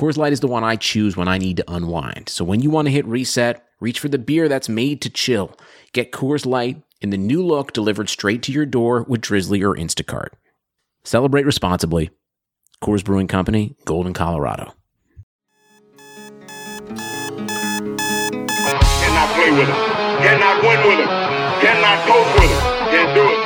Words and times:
Coors 0.00 0.16
Light 0.16 0.32
is 0.32 0.40
the 0.40 0.48
one 0.48 0.64
I 0.64 0.76
choose 0.76 1.14
when 1.14 1.28
I 1.28 1.36
need 1.36 1.58
to 1.58 1.70
unwind. 1.70 2.30
So 2.30 2.42
when 2.42 2.60
you 2.60 2.70
want 2.70 2.86
to 2.86 2.90
hit 2.90 3.04
reset, 3.04 3.62
reach 3.80 4.00
for 4.00 4.08
the 4.08 4.16
beer 4.16 4.48
that's 4.48 4.66
made 4.66 5.02
to 5.02 5.10
chill. 5.10 5.54
Get 5.92 6.10
Coors 6.10 6.46
Light 6.46 6.82
in 7.02 7.10
the 7.10 7.18
new 7.18 7.44
look 7.44 7.74
delivered 7.74 8.08
straight 8.08 8.42
to 8.44 8.52
your 8.52 8.64
door 8.64 9.04
with 9.06 9.20
Drizzly 9.20 9.62
or 9.62 9.76
Instacart. 9.76 10.28
Celebrate 11.04 11.44
responsibly. 11.44 12.08
Coors 12.82 13.04
Brewing 13.04 13.26
Company, 13.26 13.76
Golden, 13.84 14.14
Colorado. 14.14 14.72
Cannot 18.96 19.28
play 19.36 19.50
with 19.50 19.68
him. 19.68 19.76
Cannot 20.24 20.62
win 20.62 20.80
with 20.88 20.98
him. 21.00 21.08
Cannot 21.60 22.08
coach 22.08 22.40
with 22.40 22.48
him. 22.48 22.60
Can't 22.88 23.14
do 23.14 23.20
it. 23.20 23.36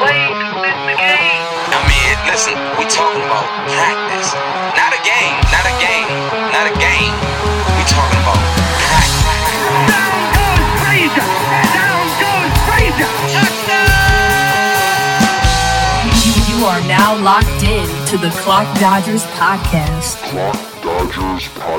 play 0.00 0.24
to 0.24 0.56
win 0.56 0.86
the 0.88 0.96
game. 0.96 1.52
I 1.68 1.84
mean, 1.84 2.16
listen, 2.32 2.56
we 2.80 2.88
talking 2.88 3.20
about 3.20 3.44
practice. 3.68 4.32
Not 4.32 4.40
a 4.48 4.72
game, 4.72 4.80
not 4.80 4.88
a 4.88 4.91
game, 4.91 4.91
not 7.02 7.20
game. 7.20 7.76
We 7.76 7.82
talking 7.90 8.20
about 8.20 8.38
practice. 8.86 9.42
Down 9.90 10.18
goes 10.34 10.64
Frazier. 10.82 11.28
Down 11.74 12.06
goes 12.22 12.52
Frazier. 12.66 13.10
You, 16.22 16.58
you 16.58 16.64
are 16.64 16.80
now 16.88 17.16
locked 17.22 17.62
in 17.62 17.88
to 18.08 18.18
the 18.18 18.30
Clock 18.42 18.78
Dodgers 18.78 19.24
podcast. 19.24 20.18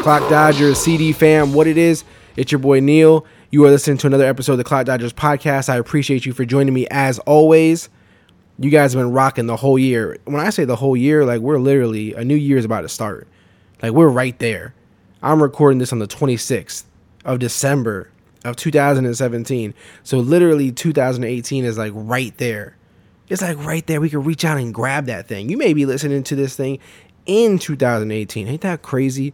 Clock 0.01 0.29
Dodgers 0.29 0.79
CD 0.79 1.11
fam, 1.11 1.53
what 1.53 1.67
it 1.67 1.77
is, 1.77 2.03
it's 2.35 2.51
your 2.51 2.59
boy 2.59 2.79
Neil. 2.79 3.25
You 3.51 3.63
are 3.65 3.69
listening 3.69 3.97
to 3.97 4.07
another 4.07 4.25
episode 4.25 4.53
of 4.53 4.57
the 4.57 4.63
Clock 4.63 4.87
Dodgers 4.87 5.13
podcast. 5.13 5.69
I 5.69 5.77
appreciate 5.77 6.25
you 6.25 6.33
for 6.33 6.43
joining 6.43 6.73
me 6.73 6.87
as 6.89 7.19
always. 7.19 7.89
You 8.59 8.69
guys 8.69 8.93
have 8.93 9.01
been 9.01 9.11
rocking 9.11 9.45
the 9.45 9.57
whole 9.57 9.77
year. 9.77 10.17
When 10.25 10.39
I 10.39 10.49
say 10.49 10.65
the 10.65 10.75
whole 10.75 10.97
year, 10.97 11.25
like 11.25 11.41
we're 11.41 11.59
literally 11.59 12.13
a 12.13 12.23
new 12.23 12.35
year 12.35 12.57
is 12.57 12.65
about 12.65 12.81
to 12.81 12.89
start. 12.89 13.27
Like 13.81 13.91
we're 13.91 14.09
right 14.09 14.37
there. 14.39 14.73
I'm 15.23 15.41
recording 15.41 15.79
this 15.79 15.93
on 15.93 15.99
the 15.99 16.07
26th 16.07 16.83
of 17.23 17.39
December 17.39 18.09
of 18.43 18.57
2017. 18.57 19.73
So 20.03 20.17
literally 20.17 20.69
2018 20.73 21.63
is 21.63 21.77
like 21.77 21.93
right 21.95 22.37
there. 22.37 22.75
It's 23.29 23.41
like 23.41 23.57
right 23.59 23.87
there. 23.87 24.01
We 24.01 24.09
can 24.09 24.21
reach 24.23 24.43
out 24.43 24.57
and 24.57 24.73
grab 24.73 25.05
that 25.05 25.29
thing. 25.29 25.47
You 25.49 25.57
may 25.57 25.73
be 25.73 25.85
listening 25.85 26.23
to 26.23 26.35
this 26.35 26.57
thing 26.57 26.79
in 27.25 27.57
2018. 27.57 28.49
Ain't 28.49 28.61
that 28.61 28.81
crazy? 28.81 29.33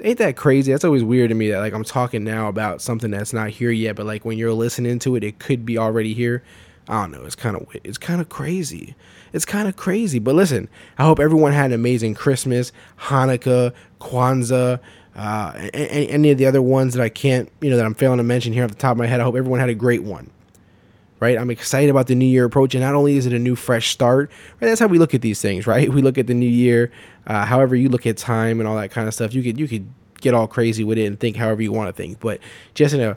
Ain't 0.00 0.18
that 0.18 0.36
crazy? 0.36 0.70
That's 0.70 0.84
always 0.84 1.02
weird 1.02 1.30
to 1.30 1.34
me 1.34 1.50
that 1.50 1.60
like 1.60 1.72
I'm 1.72 1.84
talking 1.84 2.22
now 2.22 2.48
about 2.48 2.82
something 2.82 3.10
that's 3.10 3.32
not 3.32 3.48
here 3.48 3.70
yet, 3.70 3.96
but 3.96 4.04
like 4.04 4.26
when 4.26 4.36
you're 4.36 4.52
listening 4.52 4.98
to 4.98 5.16
it, 5.16 5.24
it 5.24 5.38
could 5.38 5.64
be 5.64 5.78
already 5.78 6.12
here. 6.12 6.42
I 6.88 7.02
don't 7.02 7.12
know. 7.12 7.24
It's 7.24 7.34
kind 7.34 7.56
of 7.56 7.66
it's 7.82 7.98
kind 7.98 8.20
of 8.20 8.28
crazy. 8.28 8.94
It's 9.32 9.44
kind 9.44 9.68
of 9.68 9.76
crazy. 9.76 10.18
But 10.18 10.34
listen, 10.34 10.68
I 10.98 11.04
hope 11.04 11.18
everyone 11.18 11.52
had 11.52 11.66
an 11.66 11.72
amazing 11.72 12.14
Christmas, 12.14 12.72
Hanukkah, 13.00 13.72
Kwanzaa, 14.00 14.80
uh, 15.16 15.52
any 15.72 16.30
of 16.30 16.38
the 16.38 16.46
other 16.46 16.60
ones 16.60 16.94
that 16.94 17.02
I 17.02 17.08
can't, 17.08 17.50
you 17.60 17.70
know, 17.70 17.76
that 17.76 17.86
I'm 17.86 17.94
failing 17.94 18.18
to 18.18 18.24
mention 18.24 18.52
here 18.52 18.64
off 18.64 18.70
the 18.70 18.76
top 18.76 18.92
of 18.92 18.98
my 18.98 19.06
head. 19.06 19.20
I 19.20 19.24
hope 19.24 19.36
everyone 19.36 19.60
had 19.60 19.70
a 19.70 19.74
great 19.74 20.02
one 20.02 20.30
right? 21.20 21.38
I'm 21.38 21.50
excited 21.50 21.88
about 21.88 22.06
the 22.06 22.14
new 22.14 22.26
year 22.26 22.44
approaching. 22.44 22.82
Not 22.82 22.94
only 22.94 23.16
is 23.16 23.24
it 23.24 23.32
a 23.32 23.38
new 23.38 23.56
fresh 23.56 23.90
start, 23.90 24.30
right? 24.60 24.68
That's 24.68 24.78
how 24.78 24.88
we 24.88 24.98
look 24.98 25.14
at 25.14 25.22
these 25.22 25.40
things, 25.40 25.66
right? 25.66 25.88
We 25.94 26.02
look 26.02 26.18
at 26.18 26.26
the 26.26 26.34
new 26.34 26.48
year, 26.48 26.92
uh, 27.26 27.46
however 27.46 27.74
you 27.76 27.88
look 27.88 28.06
at 28.06 28.18
time 28.18 28.60
and 28.60 28.68
all 28.68 28.76
that 28.76 28.90
kind 28.90 29.08
of 29.08 29.14
stuff. 29.14 29.32
You 29.32 29.42
could 29.42 29.58
you 29.58 29.66
could 29.66 29.88
get 30.20 30.34
all 30.34 30.46
crazy 30.46 30.84
with 30.84 30.98
it 30.98 31.06
and 31.06 31.18
think 31.18 31.36
however 31.36 31.62
you 31.62 31.72
want 31.72 31.88
to 31.88 31.92
think, 31.94 32.20
but 32.20 32.40
just 32.74 32.94
in 32.94 33.00
a 33.00 33.16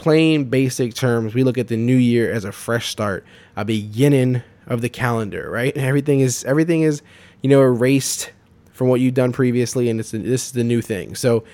plain 0.00 0.44
basic 0.44 0.94
terms, 0.94 1.34
we 1.34 1.44
look 1.44 1.58
at 1.58 1.68
the 1.68 1.76
new 1.76 1.96
year 1.96 2.32
as 2.32 2.46
a 2.46 2.52
fresh 2.52 2.88
start, 2.88 3.22
a 3.54 3.66
beginning 3.66 4.42
of 4.66 4.80
the 4.80 4.88
calendar, 4.88 5.50
right? 5.50 5.76
And 5.76 5.84
everything 5.84 6.20
is 6.20 6.42
everything 6.44 6.80
is 6.80 7.02
you 7.42 7.50
know 7.50 7.60
erased 7.60 8.32
from 8.72 8.88
what 8.88 9.00
you've 9.00 9.12
done 9.12 9.30
previously, 9.30 9.90
and 9.90 10.00
it's 10.00 10.12
this 10.12 10.46
is 10.46 10.52
the 10.52 10.64
new 10.64 10.80
thing. 10.80 11.14
So 11.14 11.44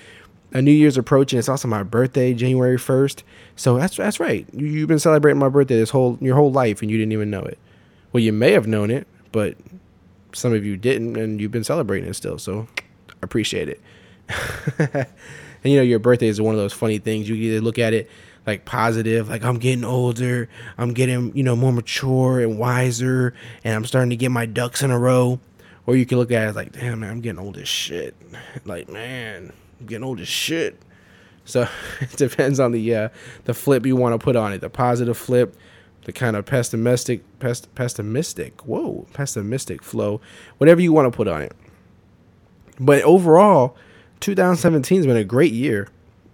a 0.53 0.61
New 0.61 0.71
Year's 0.71 0.97
approaching. 0.97 1.37
It's 1.37 1.49
also 1.49 1.67
my 1.67 1.83
birthday, 1.83 2.33
January 2.33 2.77
first. 2.77 3.25
So 3.57 3.77
that's 3.77 3.97
that's 3.97 4.17
right. 4.17 4.47
You, 4.53 4.65
you've 4.65 4.87
been 4.87 4.97
celebrating 4.97 5.39
my 5.39 5.49
birthday 5.49 5.75
this 5.75 5.89
whole 5.89 6.17
your 6.21 6.37
whole 6.37 6.51
life, 6.51 6.81
and 6.81 6.89
you 6.89 6.97
didn't 6.97 7.11
even 7.11 7.29
know 7.29 7.41
it. 7.41 7.59
Well, 8.13 8.23
you 8.23 8.31
may 8.31 8.53
have 8.53 8.65
known 8.65 8.91
it, 8.91 9.07
but 9.33 9.57
some 10.31 10.53
of 10.53 10.65
you 10.65 10.77
didn't, 10.77 11.17
and 11.17 11.41
you've 11.41 11.51
been 11.51 11.65
celebrating 11.65 12.09
it 12.09 12.13
still. 12.13 12.37
So 12.37 12.65
I 13.09 13.13
appreciate 13.23 13.67
it. 13.67 13.81
and 14.79 15.07
you 15.65 15.75
know, 15.75 15.83
your 15.83 15.99
birthday 15.99 16.27
is 16.27 16.39
one 16.39 16.55
of 16.55 16.61
those 16.61 16.71
funny 16.71 16.97
things. 16.97 17.27
You 17.27 17.35
either 17.35 17.59
look 17.59 17.77
at 17.77 17.93
it 17.93 18.09
like 18.47 18.63
positive, 18.63 19.27
like 19.27 19.43
I'm 19.43 19.59
getting 19.59 19.83
older, 19.83 20.49
I'm 20.77 20.93
getting 20.93 21.35
you 21.35 21.43
know 21.43 21.55
more 21.55 21.73
mature 21.73 22.39
and 22.39 22.57
wiser, 22.57 23.33
and 23.63 23.75
I'm 23.75 23.85
starting 23.85 24.09
to 24.11 24.15
get 24.15 24.31
my 24.31 24.45
ducks 24.45 24.81
in 24.81 24.89
a 24.89 24.97
row. 24.97 25.39
Or 25.85 25.95
you 25.95 26.05
can 26.05 26.17
look 26.17 26.31
at 26.31 26.49
it 26.49 26.55
like, 26.55 26.73
damn 26.73 26.99
man, 26.99 27.11
I'm 27.11 27.21
getting 27.21 27.39
old 27.39 27.57
as 27.57 27.67
shit. 27.67 28.15
Like 28.65 28.89
man, 28.89 29.53
I'm 29.79 29.85
getting 29.85 30.03
old 30.03 30.19
as 30.19 30.27
shit. 30.27 30.81
So 31.45 31.67
it 32.01 32.11
depends 32.17 32.59
on 32.59 32.71
the 32.71 32.95
uh, 32.95 33.09
the 33.43 33.53
flip 33.53 33.85
you 33.85 33.95
want 33.95 34.19
to 34.19 34.23
put 34.23 34.35
on 34.35 34.53
it. 34.53 34.61
The 34.61 34.69
positive 34.69 35.17
flip, 35.17 35.55
the 36.05 36.13
kind 36.13 36.35
of 36.35 36.45
pessimistic, 36.45 37.21
pest, 37.39 37.73
pessimistic, 37.75 38.65
whoa, 38.65 39.05
pessimistic 39.13 39.83
flow, 39.83 40.21
whatever 40.57 40.81
you 40.81 40.93
want 40.93 41.11
to 41.11 41.15
put 41.15 41.27
on 41.27 41.41
it. 41.41 41.53
But 42.79 43.01
overall, 43.03 43.75
2017 44.19 44.99
has 44.99 45.05
been 45.05 45.17
a 45.17 45.23
great 45.23 45.53
year. 45.53 45.87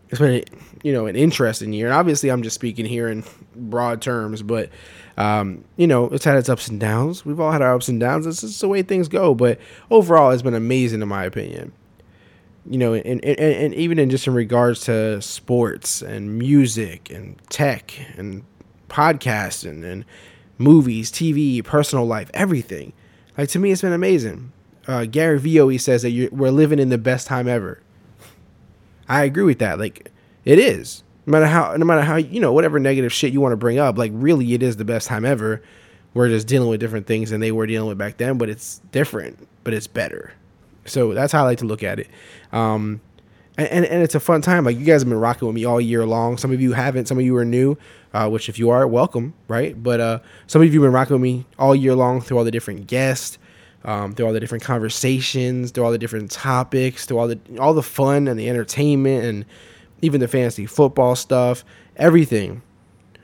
It's 0.10 0.20
been, 0.20 0.44
you 0.84 0.94
know, 0.94 1.08
an 1.08 1.16
interesting 1.16 1.74
year. 1.74 1.88
And 1.88 1.96
obviously, 1.96 2.30
I'm 2.30 2.44
just 2.44 2.54
speaking 2.54 2.86
here 2.86 3.08
in 3.08 3.24
broad 3.56 4.02
terms, 4.02 4.44
but 4.44 4.70
um, 5.18 5.64
you 5.78 5.88
know, 5.88 6.06
it's 6.10 6.26
had 6.26 6.38
its 6.38 6.50
ups 6.50 6.68
and 6.68 6.80
downs. 6.80 7.26
We've 7.26 7.40
all 7.40 7.52
had 7.52 7.62
our 7.64 7.74
ups 7.74 7.88
and 7.88 8.00
downs. 8.00 8.26
This 8.26 8.44
is 8.44 8.60
the 8.60 8.68
way 8.68 8.84
things 8.84 9.08
go. 9.08 9.34
But 9.34 9.60
overall, 9.90 10.30
it's 10.30 10.44
been 10.44 10.54
amazing 10.54 11.02
in 11.02 11.08
my 11.08 11.24
opinion 11.24 11.74
you 12.66 12.78
know, 12.78 12.94
and, 12.94 13.06
and, 13.26 13.26
and 13.26 13.74
even 13.74 14.00
in 14.00 14.10
just 14.10 14.26
in 14.26 14.34
regards 14.34 14.80
to 14.86 15.22
sports 15.22 16.02
and 16.02 16.40
music 16.40 17.12
and 17.12 17.38
tech 17.50 17.94
and 18.16 18.42
podcasting 18.88 19.84
and, 19.84 20.06
movies, 20.58 21.12
TV, 21.12 21.64
personal 21.64 22.06
life, 22.06 22.30
everything. 22.34 22.94
Like 23.38 23.50
to 23.50 23.60
me, 23.60 23.72
it's 23.72 23.82
been 23.82 23.94
amazing. 23.94 24.52
Uh, 24.88 25.06
Gary 25.06 25.40
Vee 25.40 25.78
says 25.78 26.02
that 26.02 26.30
we're 26.32 26.52
living 26.52 26.80
in 26.80 26.90
the 26.90 26.98
best 26.98 27.28
time 27.28 27.48
ever. 27.48 27.82
I 29.08 29.24
agree 29.24 29.44
with 29.44 29.60
that. 29.60 29.80
Like 29.80 30.12
it 30.46 30.60
is. 30.60 31.04
No 31.26 31.32
matter 31.32 31.46
how, 31.46 31.76
no 31.78 31.86
matter 31.86 32.02
how, 32.02 32.18
you 32.18 32.40
know, 32.40 32.52
whatever 32.52 32.80
negative 32.80 33.14
shit 33.14 33.32
you 33.32 33.40
want 33.40 33.54
to 33.54 33.58
bring 33.58 33.80
up, 33.80 33.98
like 33.98 34.12
really, 34.14 34.54
it 34.54 34.62
is 34.62 34.78
the 34.78 34.86
best 34.86 35.08
time 35.08 35.26
ever. 35.26 35.62
We're 36.14 36.30
just 36.30 36.48
dealing 36.48 36.70
with 36.70 36.80
different 36.80 37.08
things 37.08 37.30
than 37.30 37.40
they 37.40 37.52
were 37.52 37.66
dealing 37.66 37.90
with 37.90 37.98
back 37.98 38.18
then, 38.18 38.38
but 38.38 38.50
it's 38.50 38.82
different, 38.92 39.48
but 39.64 39.74
it's 39.74 39.88
better. 39.88 40.34
So 40.86 41.14
that's 41.14 41.32
how 41.32 41.44
I 41.44 41.44
like 41.44 41.60
to 41.60 41.66
look 41.66 41.82
at 41.82 42.00
it. 42.00 42.08
Um, 42.52 43.02
and, 43.58 43.68
and, 43.68 43.86
and 43.86 44.04
it's 44.04 44.16
a 44.16 44.20
fun 44.20 44.42
time. 44.42 44.66
Like 44.66 44.78
you 44.78 44.86
guys 44.86 45.02
have 45.02 45.10
been 45.10 45.20
rocking 45.20 45.48
with 45.48 45.56
me 45.56 45.66
all 45.66 45.80
year 45.80 46.06
long. 46.06 46.38
Some 46.38 46.52
of 46.52 46.60
you 46.60 46.74
haven't. 46.74 47.08
Some 47.08 47.18
of 47.18 47.26
you 47.26 47.36
are 47.38 47.46
new, 47.46 47.78
uh, 48.14 48.30
which 48.30 48.50
if 48.50 48.60
you 48.60 48.70
are, 48.70 48.88
welcome, 48.88 49.34
right? 49.48 49.82
But 49.82 50.00
uh, 50.00 50.20
some 50.48 50.62
of 50.62 50.74
you 50.74 50.82
have 50.82 50.88
been 50.88 50.94
rocking 50.94 51.16
with 51.16 51.22
me 51.22 51.46
all 51.60 51.76
year 51.76 51.96
long 51.96 52.22
through 52.22 52.38
all 52.38 52.44
the 52.44 52.52
different 52.52 52.88
guests, 52.88 53.38
um, 53.86 54.14
through 54.14 54.26
all 54.26 54.34
the 54.34 54.40
different 54.40 54.64
conversations, 54.64 55.72
through 55.72 55.86
all 55.86 55.92
the 55.92 55.98
different 55.98 56.32
topics, 56.32 57.06
through 57.06 57.20
all 57.20 57.28
the 57.28 57.40
all 57.60 57.74
the 57.74 57.84
fun 57.84 58.28
and 58.28 58.40
the 58.40 58.50
entertainment, 58.50 59.24
and 59.24 59.46
even 60.04 60.20
the 60.20 60.28
fantasy 60.28 60.66
football 60.66 61.16
stuff, 61.16 61.64
everything. 61.96 62.62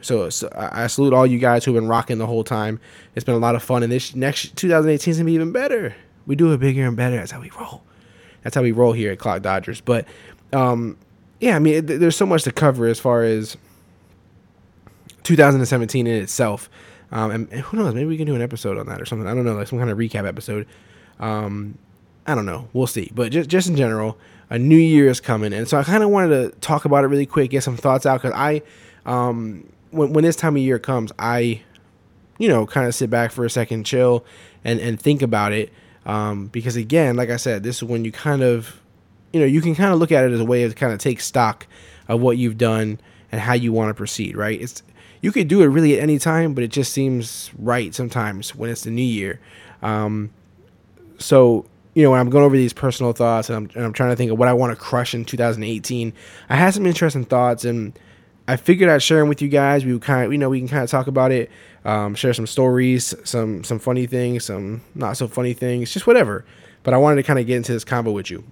So, 0.02 0.30
so 0.30 0.50
I 0.56 0.88
salute 0.88 1.14
all 1.14 1.28
you 1.28 1.40
guys 1.40 1.66
who've 1.66 1.76
been 1.76 1.90
rocking 1.90 2.20
the 2.20 2.26
whole 2.26 2.46
time. 2.46 2.80
It's 3.16 3.26
been 3.26 3.36
a 3.36 3.40
lot 3.40 3.56
of 3.56 3.62
fun, 3.62 3.84
and 3.84 3.92
this 3.92 4.16
next 4.16 4.56
2018 4.56 5.12
is 5.12 5.18
gonna 5.18 5.26
be 5.26 5.34
even 5.34 5.52
better. 5.52 5.94
We 6.26 6.36
do 6.36 6.54
it 6.54 6.60
bigger 6.60 6.88
and 6.88 6.96
better. 6.96 7.18
That's 7.18 7.32
how 7.32 7.42
we 7.42 7.52
roll. 7.60 7.84
That's 8.44 8.56
how 8.56 8.62
we 8.62 8.72
roll 8.72 8.94
here 8.94 9.12
at 9.12 9.20
Clock 9.20 9.42
Dodgers. 9.42 9.82
But 9.82 10.08
um, 10.54 10.98
yeah, 11.42 11.58
I 11.58 11.60
mean, 11.60 11.86
th- 11.86 12.00
there's 12.00 12.16
so 12.16 12.26
much 12.26 12.44
to 12.44 12.52
cover 12.52 12.88
as 12.88 12.98
far 12.98 13.24
as 13.24 13.58
2017 15.24 16.08
in 16.08 16.22
itself. 16.24 16.70
Um, 17.12 17.32
and, 17.32 17.52
and 17.52 17.62
who 17.62 17.78
knows? 17.78 17.94
Maybe 17.94 18.06
we 18.06 18.16
can 18.18 18.26
do 18.26 18.36
an 18.36 18.42
episode 18.42 18.78
on 18.78 18.86
that 18.86 19.02
or 19.02 19.06
something. 19.06 19.28
I 19.28 19.34
don't 19.34 19.44
know, 19.44 19.56
like 19.56 19.68
some 19.68 19.80
kind 19.80 19.90
of 19.90 19.98
recap 19.98 20.26
episode. 20.26 20.66
Um, 21.20 21.78
I 22.26 22.36
don't 22.36 22.46
know. 22.46 22.70
We'll 22.72 22.88
see. 22.88 23.12
But 23.14 23.34
just 23.34 23.50
just 23.50 23.68
in 23.68 23.76
general, 23.76 24.18
a 24.50 24.58
new 24.58 24.78
year 24.78 25.08
is 25.10 25.20
coming, 25.20 25.54
and 25.54 25.68
so 25.68 25.78
I 25.78 25.84
kind 25.84 26.04
of 26.04 26.10
wanted 26.10 26.30
to 26.30 26.60
talk 26.60 26.86
about 26.86 27.04
it 27.04 27.08
really 27.08 27.26
quick, 27.26 27.52
get 27.52 27.64
some 27.64 27.78
thoughts 27.78 28.06
out, 28.06 28.22
because 28.22 28.36
I, 28.36 28.62
um, 29.06 29.72
when 29.92 30.14
when 30.14 30.24
this 30.24 30.36
time 30.36 30.56
of 30.56 30.62
year 30.62 30.80
comes, 30.80 31.12
I, 31.20 31.62
you 32.38 32.48
know, 32.48 32.66
kind 32.66 32.88
of 32.88 32.96
sit 32.96 33.10
back 33.10 33.32
for 33.32 33.46
a 33.46 33.50
second, 33.50 33.86
chill, 33.86 34.26
and 34.64 34.80
and 34.80 35.00
think 35.00 35.22
about 35.22 35.52
it. 35.52 35.72
Um, 36.06 36.48
because 36.48 36.76
again, 36.76 37.16
like 37.16 37.30
I 37.30 37.38
said, 37.38 37.62
this 37.62 37.78
is 37.78 37.84
when 37.84 38.04
you 38.06 38.12
kind 38.12 38.42
of, 38.42 38.82
you 39.32 39.40
know, 39.40 39.46
you 39.46 39.62
can 39.62 39.76
kind 39.76 39.94
of 39.94 40.00
look 40.00 40.12
at 40.12 40.24
it 40.24 40.32
as 40.32 40.40
a 40.40 40.46
way 40.46 40.68
to 40.68 40.74
kind 40.74 40.92
of 40.92 41.00
take 41.00 41.22
stock 41.22 41.68
of 42.08 42.20
what 42.20 42.38
you've 42.38 42.58
done 42.58 43.00
and 43.32 43.40
how 43.40 43.54
you 43.54 43.72
want 43.72 43.90
to 43.90 43.94
proceed. 43.94 44.36
Right? 44.36 44.60
It's 44.60 44.82
you 45.22 45.32
could 45.32 45.48
do 45.48 45.62
it 45.62 45.68
really 45.68 45.98
at 45.98 46.02
any 46.02 46.18
time, 46.18 46.54
but 46.54 46.64
it 46.64 46.70
just 46.70 46.94
seems 46.94 47.52
right 47.60 47.94
sometimes 47.94 48.56
when 48.56 48.70
it's 48.70 48.84
the 48.84 48.92
new 48.92 49.02
year. 49.04 49.40
Um, 49.84 50.32
so 51.20 51.66
you 52.00 52.06
know 52.06 52.12
when 52.12 52.22
I'm 52.22 52.30
going 52.30 52.46
over 52.46 52.56
these 52.56 52.72
personal 52.72 53.12
thoughts 53.12 53.50
and 53.50 53.58
I'm, 53.58 53.70
and 53.76 53.84
I'm 53.84 53.92
trying 53.92 54.12
to 54.12 54.16
think 54.16 54.32
of 54.32 54.40
what 54.40 54.48
I 54.48 54.54
want 54.54 54.72
to 54.72 54.82
crush 54.82 55.14
in 55.14 55.26
2018, 55.26 56.14
I 56.48 56.56
had 56.56 56.74
some 56.74 56.86
interesting 56.86 57.26
thoughts 57.26 57.66
and 57.66 57.92
I 58.48 58.56
figured 58.56 58.90
I'd 58.90 59.04
share 59.04 59.20
them 59.20 59.28
with 59.28 59.42
you 59.42 59.50
guys. 59.50 59.84
We 59.84 60.00
kind 60.00 60.26
of, 60.26 60.32
you 60.32 60.38
know, 60.38 60.48
we 60.48 60.60
can 60.60 60.70
kind 60.70 60.82
of 60.82 60.90
talk 60.90 61.08
about 61.08 61.34
it, 61.34 61.52
um, 61.84 62.16
share 62.16 62.34
some 62.34 62.48
stories, 62.48 63.14
some 63.26 63.66
some 63.66 63.80
funny 63.80 64.08
things, 64.08 64.46
some 64.46 64.82
not 64.96 65.18
so 65.18 65.28
funny 65.28 65.52
things, 65.52 65.92
just 65.92 66.08
whatever. 66.08 66.46
But 66.84 66.94
I 66.94 66.98
wanted 66.98 67.18
to 67.18 67.24
kind 67.24 67.38
of 67.38 67.46
get 67.46 67.58
into 67.58 67.74
this 67.74 67.84
combo 67.84 68.12
with 68.12 68.32
you. 68.32 68.46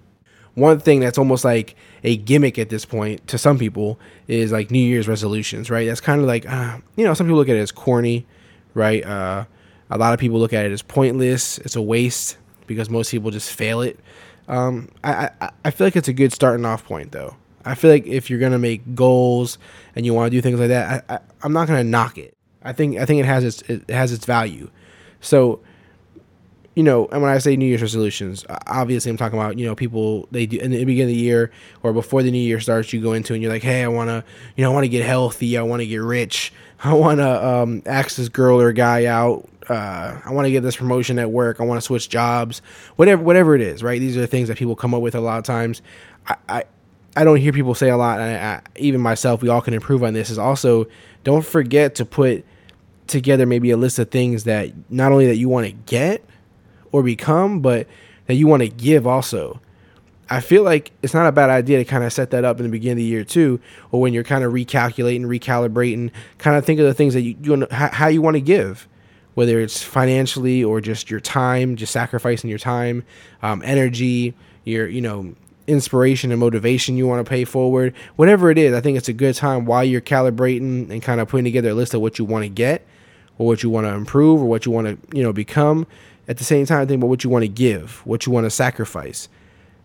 One 0.52 0.78
thing 0.78 1.00
that's 1.00 1.16
almost 1.16 1.42
like 1.42 1.74
a 2.04 2.18
gimmick 2.18 2.58
at 2.58 2.68
this 2.68 2.84
point 2.84 3.26
to 3.28 3.38
some 3.38 3.58
people 3.58 3.98
is 4.26 4.52
like 4.52 4.70
New 4.70 4.78
Year's 4.78 5.08
resolutions, 5.08 5.70
right? 5.70 5.86
That's 5.86 6.02
kind 6.02 6.20
of 6.20 6.26
like, 6.26 6.46
uh, 6.46 6.80
you 6.96 7.04
know, 7.06 7.14
some 7.14 7.26
people 7.26 7.38
look 7.38 7.48
at 7.48 7.56
it 7.56 7.60
as 7.60 7.72
corny, 7.72 8.26
right? 8.74 9.02
Uh, 9.06 9.46
a 9.88 9.96
lot 9.96 10.12
of 10.12 10.20
people 10.20 10.38
look 10.38 10.52
at 10.52 10.66
it 10.66 10.72
as 10.72 10.82
pointless. 10.82 11.56
It's 11.60 11.76
a 11.76 11.80
waste 11.80 12.36
because 12.68 12.88
most 12.88 13.10
people 13.10 13.32
just 13.32 13.52
fail 13.52 13.80
it. 13.80 13.98
Um, 14.46 14.90
I, 15.02 15.30
I 15.40 15.50
I 15.64 15.70
feel 15.72 15.86
like 15.86 15.96
it's 15.96 16.08
a 16.08 16.12
good 16.12 16.32
starting 16.32 16.64
off 16.64 16.84
point 16.84 17.10
though. 17.10 17.34
I 17.64 17.74
feel 17.74 17.90
like 17.90 18.06
if 18.06 18.30
you're 18.30 18.38
gonna 18.38 18.58
make 18.58 18.94
goals 18.94 19.58
and 19.94 20.06
you 20.06 20.14
want 20.14 20.30
to 20.30 20.36
do 20.36 20.40
things 20.40 20.58
like 20.58 20.68
that, 20.68 21.04
I, 21.08 21.14
I, 21.14 21.18
I'm 21.42 21.52
not 21.52 21.68
gonna 21.68 21.84
knock 21.84 22.16
it. 22.16 22.36
I 22.62 22.72
think 22.72 22.98
I 22.98 23.04
think 23.04 23.20
it 23.20 23.26
has 23.26 23.44
its 23.44 23.62
it 23.62 23.90
has 23.90 24.12
its 24.12 24.24
value. 24.24 24.70
So, 25.20 25.60
you 26.74 26.82
know, 26.82 27.08
and 27.08 27.20
when 27.20 27.30
I 27.30 27.38
say 27.38 27.56
New 27.56 27.66
Year's 27.66 27.82
resolutions, 27.82 28.44
obviously 28.66 29.10
I'm 29.10 29.16
talking 29.16 29.38
about 29.38 29.58
you 29.58 29.66
know 29.66 29.74
people 29.74 30.28
they 30.30 30.46
do 30.46 30.58
in 30.58 30.70
the 30.70 30.84
beginning 30.84 31.10
of 31.10 31.16
the 31.16 31.22
year 31.22 31.50
or 31.82 31.92
before 31.92 32.22
the 32.22 32.30
new 32.30 32.38
year 32.38 32.60
starts, 32.60 32.92
you 32.92 33.02
go 33.02 33.12
into 33.12 33.34
and 33.34 33.42
you're 33.42 33.52
like, 33.52 33.62
hey, 33.62 33.84
I 33.84 33.88
wanna 33.88 34.24
you 34.56 34.64
know 34.64 34.70
I 34.70 34.74
want 34.74 34.84
to 34.84 34.88
get 34.88 35.04
healthy, 35.04 35.58
I 35.58 35.62
want 35.62 35.80
to 35.80 35.86
get 35.86 35.98
rich, 35.98 36.52
I 36.84 36.94
want 36.94 37.18
to 37.18 37.46
um, 37.46 37.82
ask 37.86 38.16
this 38.16 38.28
girl 38.28 38.60
or 38.60 38.72
guy 38.72 39.06
out. 39.06 39.48
Uh, 39.68 40.20
I 40.24 40.32
want 40.32 40.46
to 40.46 40.50
get 40.50 40.62
this 40.62 40.76
promotion 40.76 41.18
at 41.18 41.30
work. 41.30 41.60
I 41.60 41.64
want 41.64 41.78
to 41.78 41.84
switch 41.84 42.08
jobs. 42.08 42.62
Whatever, 42.96 43.22
whatever 43.22 43.54
it 43.54 43.60
is, 43.60 43.82
right? 43.82 44.00
These 44.00 44.16
are 44.16 44.20
the 44.20 44.26
things 44.26 44.48
that 44.48 44.56
people 44.56 44.74
come 44.74 44.94
up 44.94 45.02
with 45.02 45.14
a 45.14 45.20
lot 45.20 45.38
of 45.38 45.44
times. 45.44 45.82
I, 46.26 46.36
I 46.48 46.64
I 47.16 47.24
don't 47.24 47.38
hear 47.38 47.52
people 47.52 47.74
say 47.74 47.88
a 47.88 47.96
lot, 47.96 48.20
and 48.20 48.36
I, 48.36 48.54
I, 48.54 48.60
even 48.76 49.00
myself, 49.00 49.42
we 49.42 49.48
all 49.48 49.60
can 49.60 49.74
improve 49.74 50.04
on 50.04 50.14
this. 50.14 50.30
Is 50.30 50.38
also 50.38 50.86
don't 51.24 51.44
forget 51.44 51.96
to 51.96 52.04
put 52.04 52.44
together 53.06 53.46
maybe 53.46 53.70
a 53.70 53.76
list 53.76 53.98
of 53.98 54.10
things 54.10 54.44
that 54.44 54.70
not 54.90 55.10
only 55.12 55.26
that 55.26 55.36
you 55.36 55.48
want 55.48 55.66
to 55.66 55.72
get 55.72 56.24
or 56.92 57.02
become, 57.02 57.60
but 57.60 57.86
that 58.26 58.34
you 58.34 58.46
want 58.46 58.62
to 58.62 58.68
give 58.68 59.06
also. 59.06 59.60
I 60.30 60.40
feel 60.40 60.62
like 60.62 60.92
it's 61.02 61.14
not 61.14 61.26
a 61.26 61.32
bad 61.32 61.48
idea 61.48 61.78
to 61.78 61.84
kind 61.84 62.04
of 62.04 62.12
set 62.12 62.30
that 62.30 62.44
up 62.44 62.58
in 62.58 62.64
the 62.64 62.68
beginning 62.68 62.92
of 62.92 62.98
the 62.98 63.04
year 63.04 63.24
too, 63.24 63.60
or 63.90 64.00
when 64.00 64.12
you're 64.12 64.24
kind 64.24 64.44
of 64.44 64.52
recalculating, 64.52 65.22
recalibrating, 65.22 66.10
kind 66.36 66.56
of 66.56 66.64
think 66.64 66.78
of 66.78 66.86
the 66.86 66.94
things 66.94 67.14
that 67.14 67.22
you, 67.22 67.34
you 67.42 67.66
how, 67.70 67.88
how 67.88 68.08
you 68.08 68.20
want 68.20 68.34
to 68.34 68.40
give, 68.42 68.86
whether 69.38 69.60
it's 69.60 69.80
financially 69.80 70.64
or 70.64 70.80
just 70.80 71.08
your 71.08 71.20
time, 71.20 71.76
just 71.76 71.92
sacrificing 71.92 72.50
your 72.50 72.58
time, 72.58 73.04
um, 73.40 73.62
energy, 73.64 74.34
your 74.64 74.88
you 74.88 75.00
know 75.00 75.32
inspiration 75.68 76.32
and 76.32 76.40
motivation 76.40 76.96
you 76.96 77.06
want 77.06 77.24
to 77.24 77.28
pay 77.28 77.44
forward, 77.44 77.94
whatever 78.16 78.50
it 78.50 78.58
is, 78.58 78.74
I 78.74 78.80
think 78.80 78.98
it's 78.98 79.08
a 79.08 79.12
good 79.12 79.36
time 79.36 79.64
while 79.64 79.84
you're 79.84 80.00
calibrating 80.00 80.90
and 80.90 81.00
kind 81.00 81.20
of 81.20 81.28
putting 81.28 81.44
together 81.44 81.68
a 81.68 81.74
list 81.74 81.94
of 81.94 82.00
what 82.00 82.18
you 82.18 82.24
want 82.24 82.46
to 82.46 82.48
get 82.48 82.84
or 83.38 83.46
what 83.46 83.62
you 83.62 83.70
want 83.70 83.86
to 83.86 83.92
improve 83.92 84.42
or 84.42 84.46
what 84.46 84.66
you 84.66 84.72
want 84.72 84.88
to, 84.88 85.16
you 85.16 85.22
know, 85.22 85.32
become. 85.32 85.86
At 86.26 86.38
the 86.38 86.44
same 86.44 86.66
time, 86.66 86.88
think 86.88 86.98
about 86.98 87.06
what 87.06 87.22
you 87.22 87.30
want 87.30 87.44
to 87.44 87.48
give, 87.48 88.04
what 88.04 88.26
you 88.26 88.32
want 88.32 88.44
to 88.44 88.50
sacrifice, 88.50 89.28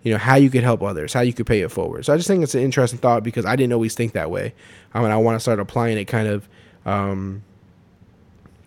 you 0.02 0.12
know, 0.12 0.18
how 0.18 0.34
you 0.34 0.50
could 0.50 0.64
help 0.64 0.82
others, 0.82 1.14
how 1.14 1.22
you 1.22 1.32
could 1.32 1.46
pay 1.46 1.62
it 1.62 1.70
forward. 1.70 2.06
So 2.06 2.14
I 2.14 2.18
just 2.18 2.28
think 2.28 2.42
it's 2.42 2.56
an 2.56 2.64
interesting 2.64 2.98
thought 2.98 3.24
because 3.24 3.46
I 3.46 3.56
didn't 3.56 3.74
always 3.74 3.94
think 3.94 4.14
that 4.14 4.32
way. 4.32 4.56
I 4.96 5.02
mean, 5.04 5.12
I 5.12 5.18
want 5.18 5.36
to 5.36 5.40
start 5.40 5.60
applying 5.60 6.00
it 6.00 6.06
kind 6.06 6.28
of 6.28 6.50
um, 6.88 7.44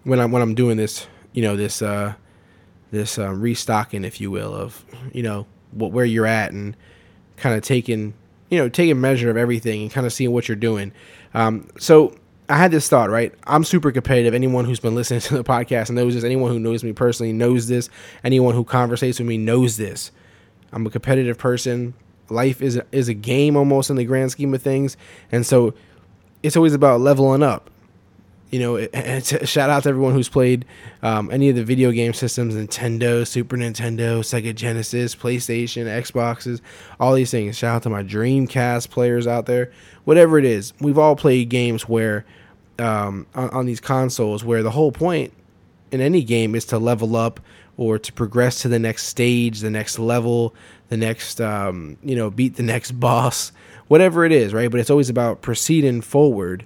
when 0.07 0.21
I'm 0.21 0.31
when 0.31 0.41
I'm 0.41 0.55
doing 0.55 0.77
this, 0.77 1.07
you 1.33 1.43
know, 1.43 1.57
this 1.57 1.83
uh, 1.83 2.15
this 2.93 3.19
um, 3.19 3.41
restocking, 3.41 4.05
if 4.05 4.21
you 4.21 4.31
will, 4.31 4.55
of 4.55 4.85
you 5.13 5.23
know 5.23 5.47
what 5.73 5.91
where 5.91 6.05
you're 6.05 6.27
at 6.27 6.53
and 6.53 6.77
kind 7.37 7.57
of 7.57 7.63
taking 7.63 8.15
you 8.49 8.59
know 8.59 8.69
taking 8.69 9.01
measure 9.01 9.31
of 9.31 9.37
everything 9.37 9.83
and 9.83 9.91
kind 9.91 10.07
of 10.07 10.13
seeing 10.13 10.31
what 10.31 10.49
you're 10.49 10.57
doing. 10.57 10.93
Um, 11.35 11.69
so 11.79 12.17
I 12.49 12.57
had 12.57 12.71
this 12.71 12.89
thought, 12.89 13.11
right? 13.11 13.35
I'm 13.49 13.65
super 13.65 13.91
competitive. 13.91 14.33
Anyone 14.33 14.65
who's 14.65 14.79
been 14.79 14.95
listening 14.95 15.21
to 15.21 15.39
the 15.39 15.45
podcast 15.45 15.91
knows 15.91 16.15
this. 16.15 16.23
Anyone 16.23 16.53
who 16.53 16.61
knows 16.61 16.85
me 16.85 16.93
personally 16.93 17.33
knows 17.33 17.67
this. 17.67 17.91
Anyone 18.23 18.55
who 18.55 18.63
conversates 18.63 19.19
with 19.19 19.27
me 19.27 19.39
knows 19.39 19.77
this. 19.77 20.13
I'm 20.73 20.87
a 20.87 20.91
competitive 20.91 21.37
person. 21.37 21.95
Life 22.29 22.63
is 22.63 22.77
a, 22.77 22.87
is 22.93 23.09
a 23.09 23.15
game 23.15 23.57
almost 23.57 23.91
in 23.91 23.97
the 23.97 24.05
grand 24.05 24.31
scheme 24.31 24.55
of 24.55 24.63
things, 24.63 24.97
and 25.33 25.45
so 25.45 25.75
it's 26.45 26.57
always 26.57 26.75
about 26.75 27.01
leveling 27.01 27.43
up. 27.43 27.71
You 28.51 28.61
know, 28.61 28.89
shout 29.45 29.71
out 29.71 29.83
to 29.83 29.89
everyone 29.89 30.13
who's 30.13 30.29
played 30.29 30.65
um, 31.03 31.31
any 31.33 31.49
of 31.49 31.57
the 31.57 31.65
video 31.65 31.91
game 31.91 32.13
systems: 32.13 32.55
Nintendo, 32.55 33.27
Super 33.27 33.57
Nintendo, 33.57 34.21
Sega 34.21 34.55
Genesis, 34.55 35.17
PlayStation, 35.17 35.87
Xboxes, 35.87 36.61
all 37.01 37.15
these 37.15 37.31
things. 37.31 37.59
Shout 37.59 37.77
out 37.77 37.83
to 37.83 37.91
my 37.91 38.03
Dreamcast 38.03 38.91
players 38.91 39.27
out 39.27 39.47
there. 39.47 39.73
Whatever 40.05 40.39
it 40.39 40.45
is, 40.45 40.73
we've 40.81 40.99
all 40.99 41.17
played 41.17 41.49
games 41.49 41.89
where 41.89 42.25
um, 42.79 43.27
on, 43.35 43.51
on 43.51 43.67
these 43.67 43.81
consoles 43.81 44.45
where 44.45 44.63
the 44.63 44.71
whole 44.71 44.93
point 44.93 45.33
in 45.91 46.01
any 46.01 46.23
game 46.23 46.55
is 46.55 46.65
to 46.67 46.79
level 46.79 47.17
up 47.17 47.41
or 47.77 47.99
to 47.99 48.13
progress 48.13 48.63
to 48.63 48.69
the 48.69 48.79
next 48.79 49.05
stage, 49.05 49.61
the 49.61 49.71
next 49.71 49.99
level, 49.99 50.55
the 50.89 50.97
next 50.97 51.41
um, 51.41 51.97
you 52.03 52.17
know 52.17 52.31
beat 52.31 52.57
the 52.57 52.63
next 52.63 52.93
boss, 53.01 53.53
whatever 53.89 54.25
it 54.25 54.33
is, 54.33 54.53
right? 54.55 54.71
But 54.71 54.81
it's 54.81 54.91
always 54.91 55.11
about 55.11 55.43
proceeding 55.43 56.01
forward 56.01 56.65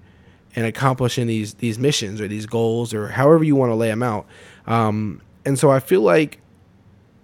and 0.56 0.67
accomplishing 0.67 1.26
these 1.26 1.55
these 1.55 1.79
missions 1.79 2.20
or 2.20 2.29
these 2.29 2.47
goals 2.47 2.93
or 2.93 3.08
however 3.08 3.44
you 3.44 3.56
want 3.56 3.70
to 3.70 3.75
lay 3.76 3.88
them 3.88 4.02
out. 4.02 4.26
Um, 4.67 5.23
and 5.44 5.58
so 5.58 5.70
I 5.70 5.81
feel 5.81 6.00
like 6.00 6.41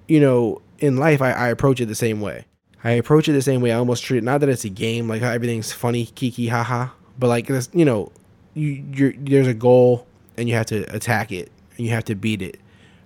you 0.09 0.21
know 0.21 0.63
in 0.79 0.97
life 0.97 1.23
I, 1.23 1.33
I 1.33 1.49
approach 1.49 1.81
it 1.81 1.87
the 1.87 1.95
same 1.95 2.21
way. 2.21 2.45
I 2.85 2.93
approach 2.93 3.29
it 3.29 3.33
the 3.33 3.43
same 3.43 3.61
way. 3.61 3.73
I 3.73 3.77
almost 3.77 4.05
treat 4.05 4.19
it 4.19 4.25
not 4.25 4.41
that 4.41 4.49
it's 4.49 4.65
a 4.65 4.69
game, 4.69 5.09
like 5.09 5.23
how 5.23 5.31
everything's 5.31 5.73
funny, 5.73 6.07
kiki, 6.07 6.49
haha, 6.49 6.89
but 7.19 7.29
like 7.29 7.47
this, 7.49 7.69
you 7.73 7.85
know, 7.85 8.13
you 8.55 8.85
you're, 8.93 9.13
there's 9.19 9.47
a 9.49 9.55
goal 9.55 10.07
and 10.37 10.49
you 10.49 10.55
have 10.55 10.67
to 10.67 10.83
attack 10.95 11.33
it 11.33 11.51
and 11.77 11.87
you 11.87 11.93
have 11.93 12.05
to 12.05 12.15
beat 12.15 12.43
it. 12.43 12.61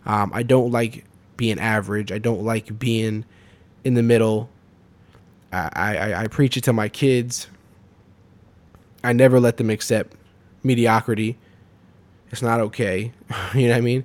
Um, 0.06 0.32
I 0.34 0.42
don't 0.42 0.70
like 0.70 1.04
being 1.36 1.58
average. 1.58 2.12
I 2.12 2.18
don't 2.18 2.42
like 2.42 2.78
being 2.78 3.24
in 3.84 3.94
the 3.94 4.02
middle. 4.02 4.50
I, 5.52 5.70
I, 5.74 6.14
I 6.22 6.26
preach 6.28 6.56
it 6.56 6.64
to 6.64 6.72
my 6.72 6.88
kids. 6.88 7.48
I 9.02 9.12
never 9.12 9.40
let 9.40 9.56
them 9.56 9.70
accept 9.70 10.16
mediocrity. 10.62 11.38
It's 12.30 12.42
not 12.42 12.60
okay. 12.60 13.12
you 13.54 13.68
know 13.68 13.72
what 13.72 13.78
I 13.78 13.80
mean? 13.80 14.04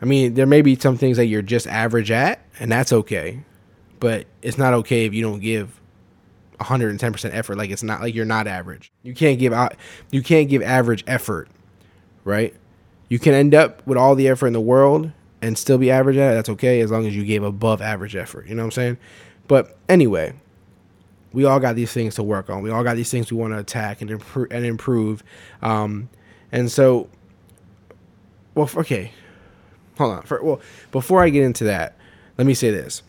I 0.00 0.04
mean, 0.04 0.34
there 0.34 0.46
may 0.46 0.62
be 0.62 0.76
some 0.78 0.96
things 0.96 1.16
that 1.16 1.26
you're 1.26 1.42
just 1.42 1.66
average 1.66 2.10
at, 2.10 2.40
and 2.60 2.70
that's 2.70 2.92
okay. 2.92 3.42
But 4.00 4.26
it's 4.42 4.58
not 4.58 4.74
okay 4.74 5.06
if 5.06 5.14
you 5.14 5.22
don't 5.22 5.40
give 5.40 5.80
110% 6.60 7.34
effort. 7.34 7.56
Like 7.56 7.70
it's 7.70 7.82
not 7.82 8.00
like 8.00 8.14
you're 8.14 8.24
not 8.24 8.46
average. 8.46 8.92
You 9.02 9.14
can't 9.14 9.38
give 9.38 9.52
out 9.52 9.74
you 10.10 10.22
can't 10.22 10.48
give 10.48 10.62
average 10.62 11.04
effort, 11.06 11.48
right? 12.24 12.54
You 13.08 13.18
can 13.18 13.34
end 13.34 13.54
up 13.54 13.86
with 13.86 13.98
all 13.98 14.14
the 14.14 14.28
effort 14.28 14.48
in 14.48 14.52
the 14.52 14.60
world 14.60 15.10
and 15.40 15.56
still 15.56 15.78
be 15.78 15.90
average 15.90 16.16
at 16.16 16.32
it. 16.32 16.34
That's 16.34 16.48
okay 16.50 16.80
as 16.80 16.90
long 16.90 17.06
as 17.06 17.16
you 17.16 17.24
gave 17.24 17.42
above 17.42 17.80
average 17.80 18.16
effort. 18.16 18.46
You 18.46 18.54
know 18.54 18.62
what 18.62 18.66
I'm 18.66 18.72
saying? 18.72 18.98
But 19.46 19.76
anyway, 19.88 20.34
we 21.32 21.44
all 21.44 21.60
got 21.60 21.76
these 21.76 21.92
things 21.92 22.14
to 22.16 22.22
work 22.22 22.50
on. 22.50 22.62
We 22.62 22.70
all 22.70 22.82
got 22.82 22.96
these 22.96 23.10
things 23.10 23.30
we 23.30 23.38
want 23.38 23.52
to 23.52 23.58
attack 23.58 24.00
and 24.00 24.10
improve 24.10 24.48
and 24.50 24.64
improve. 24.64 25.22
Um, 25.62 26.08
and 26.50 26.70
so, 26.70 27.08
well, 28.54 28.70
okay, 28.76 29.12
hold 29.96 30.14
on. 30.14 30.22
For, 30.22 30.42
well, 30.42 30.60
before 30.90 31.22
I 31.22 31.28
get 31.28 31.44
into 31.44 31.64
that, 31.64 31.96
let 32.38 32.46
me 32.46 32.54
say 32.54 32.70
this. 32.70 33.02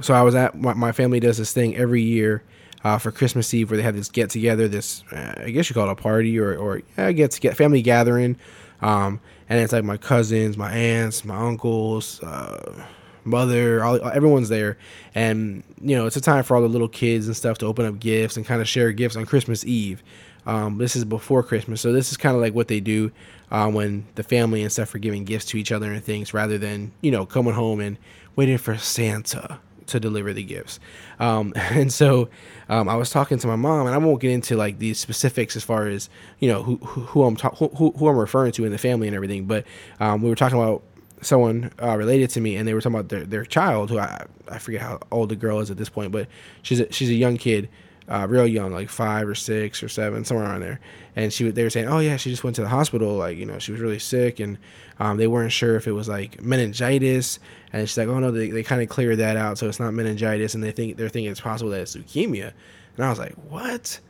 So 0.00 0.14
I 0.14 0.22
was 0.22 0.34
at 0.34 0.56
my, 0.56 0.74
my 0.74 0.92
family 0.92 1.20
does 1.20 1.38
this 1.38 1.52
thing 1.52 1.76
every 1.76 2.02
year 2.02 2.42
uh, 2.84 2.98
for 2.98 3.10
Christmas 3.10 3.52
Eve 3.52 3.70
where 3.70 3.76
they 3.76 3.82
have 3.82 3.96
this 3.96 4.08
get 4.08 4.30
together, 4.30 4.68
this 4.68 5.02
uh, 5.12 5.34
I 5.38 5.50
guess 5.50 5.68
you 5.68 5.74
call 5.74 5.88
it 5.88 5.92
a 5.92 5.96
party 5.96 6.38
or 6.38 6.56
or 6.56 6.82
yeah, 6.96 7.12
get 7.12 7.32
to 7.32 7.40
get 7.40 7.56
family 7.56 7.82
gathering. 7.82 8.36
Um, 8.80 9.20
and 9.48 9.58
it's 9.58 9.72
like 9.72 9.84
my 9.84 9.96
cousins, 9.96 10.56
my 10.56 10.70
aunts, 10.70 11.24
my 11.24 11.36
uncles, 11.36 12.22
uh, 12.22 12.84
mother, 13.24 13.84
all, 13.84 13.96
everyone's 14.08 14.48
there, 14.48 14.78
and 15.14 15.62
you 15.80 15.96
know 15.96 16.06
it's 16.06 16.16
a 16.16 16.20
time 16.20 16.44
for 16.44 16.56
all 16.56 16.62
the 16.62 16.68
little 16.68 16.88
kids 16.88 17.26
and 17.26 17.36
stuff 17.36 17.58
to 17.58 17.66
open 17.66 17.86
up 17.86 17.98
gifts 17.98 18.36
and 18.36 18.46
kind 18.46 18.60
of 18.60 18.68
share 18.68 18.92
gifts 18.92 19.16
on 19.16 19.26
Christmas 19.26 19.64
Eve. 19.64 20.02
Um, 20.46 20.78
this 20.78 20.96
is 20.96 21.04
before 21.04 21.42
Christmas, 21.42 21.80
so 21.80 21.92
this 21.92 22.10
is 22.10 22.16
kind 22.16 22.34
of 22.34 22.40
like 22.40 22.54
what 22.54 22.68
they 22.68 22.80
do 22.80 23.12
uh, 23.50 23.70
when 23.70 24.06
the 24.14 24.22
family 24.22 24.62
and 24.62 24.72
stuff 24.72 24.94
are 24.94 24.98
giving 24.98 25.24
gifts 25.24 25.46
to 25.46 25.58
each 25.58 25.72
other 25.72 25.92
and 25.92 26.02
things, 26.02 26.32
rather 26.32 26.58
than 26.58 26.92
you 27.00 27.10
know 27.10 27.26
coming 27.26 27.54
home 27.54 27.80
and 27.80 27.98
waiting 28.36 28.58
for 28.58 28.76
Santa 28.78 29.60
to 29.88 29.98
deliver 29.98 30.32
the 30.32 30.42
gifts. 30.42 30.78
Um, 31.18 31.52
and 31.56 31.92
so 31.92 32.28
um, 32.68 32.88
I 32.88 32.96
was 32.96 33.10
talking 33.10 33.38
to 33.38 33.46
my 33.46 33.56
mom, 33.56 33.86
and 33.86 33.94
I 33.94 33.98
won't 33.98 34.20
get 34.20 34.30
into 34.30 34.56
like 34.56 34.78
these 34.78 34.98
specifics 34.98 35.56
as 35.56 35.64
far 35.64 35.86
as 35.86 36.08
you 36.38 36.48
know 36.48 36.62
who 36.62 36.76
who, 36.76 37.00
who 37.02 37.24
I'm 37.24 37.36
ta- 37.36 37.54
who, 37.56 37.90
who 37.90 38.08
I'm 38.08 38.16
referring 38.16 38.52
to 38.52 38.64
in 38.64 38.72
the 38.72 38.78
family 38.78 39.08
and 39.08 39.16
everything. 39.16 39.46
But 39.46 39.66
um, 40.00 40.22
we 40.22 40.28
were 40.28 40.36
talking 40.36 40.58
about 40.58 40.82
someone 41.22 41.70
uh, 41.82 41.96
related 41.96 42.30
to 42.30 42.40
me, 42.40 42.56
and 42.56 42.66
they 42.66 42.74
were 42.74 42.80
talking 42.80 42.96
about 42.96 43.08
their, 43.08 43.24
their 43.24 43.44
child, 43.44 43.90
who 43.90 43.98
I 43.98 44.26
I 44.48 44.58
forget 44.58 44.80
how 44.82 45.00
old 45.10 45.28
the 45.30 45.36
girl 45.36 45.60
is 45.60 45.70
at 45.70 45.76
this 45.76 45.88
point, 45.88 46.12
but 46.12 46.28
she's 46.62 46.80
a, 46.80 46.92
she's 46.92 47.10
a 47.10 47.14
young 47.14 47.36
kid. 47.36 47.68
uh, 48.08 48.26
real 48.28 48.46
young, 48.46 48.72
like 48.72 48.88
five 48.88 49.28
or 49.28 49.34
six 49.34 49.82
or 49.82 49.88
seven, 49.88 50.24
somewhere 50.24 50.46
around 50.46 50.60
there. 50.60 50.80
And 51.14 51.30
she, 51.32 51.50
they 51.50 51.62
were 51.62 51.70
saying, 51.70 51.88
"Oh 51.88 51.98
yeah, 51.98 52.16
she 52.16 52.30
just 52.30 52.42
went 52.42 52.56
to 52.56 52.62
the 52.62 52.68
hospital. 52.68 53.14
Like 53.16 53.36
you 53.36 53.44
know, 53.44 53.58
she 53.58 53.70
was 53.72 53.80
really 53.80 53.98
sick, 53.98 54.40
and 54.40 54.56
um, 54.98 55.18
they 55.18 55.26
weren't 55.26 55.52
sure 55.52 55.76
if 55.76 55.86
it 55.86 55.92
was 55.92 56.08
like 56.08 56.40
meningitis." 56.42 57.38
And 57.72 57.86
she's 57.86 57.98
like, 57.98 58.08
"Oh 58.08 58.18
no, 58.18 58.30
they, 58.30 58.48
they 58.50 58.62
kind 58.62 58.80
of 58.80 58.88
cleared 58.88 59.18
that 59.18 59.36
out, 59.36 59.58
so 59.58 59.68
it's 59.68 59.78
not 59.80 59.92
meningitis, 59.92 60.54
and 60.54 60.64
they 60.64 60.72
think 60.72 60.96
they're 60.96 61.10
thinking 61.10 61.30
it's 61.30 61.40
possible 61.40 61.70
that 61.72 61.80
it's 61.82 61.96
leukemia." 61.96 62.52
And 62.96 63.04
I 63.04 63.10
was 63.10 63.18
like, 63.18 63.34
"What?" 63.50 64.00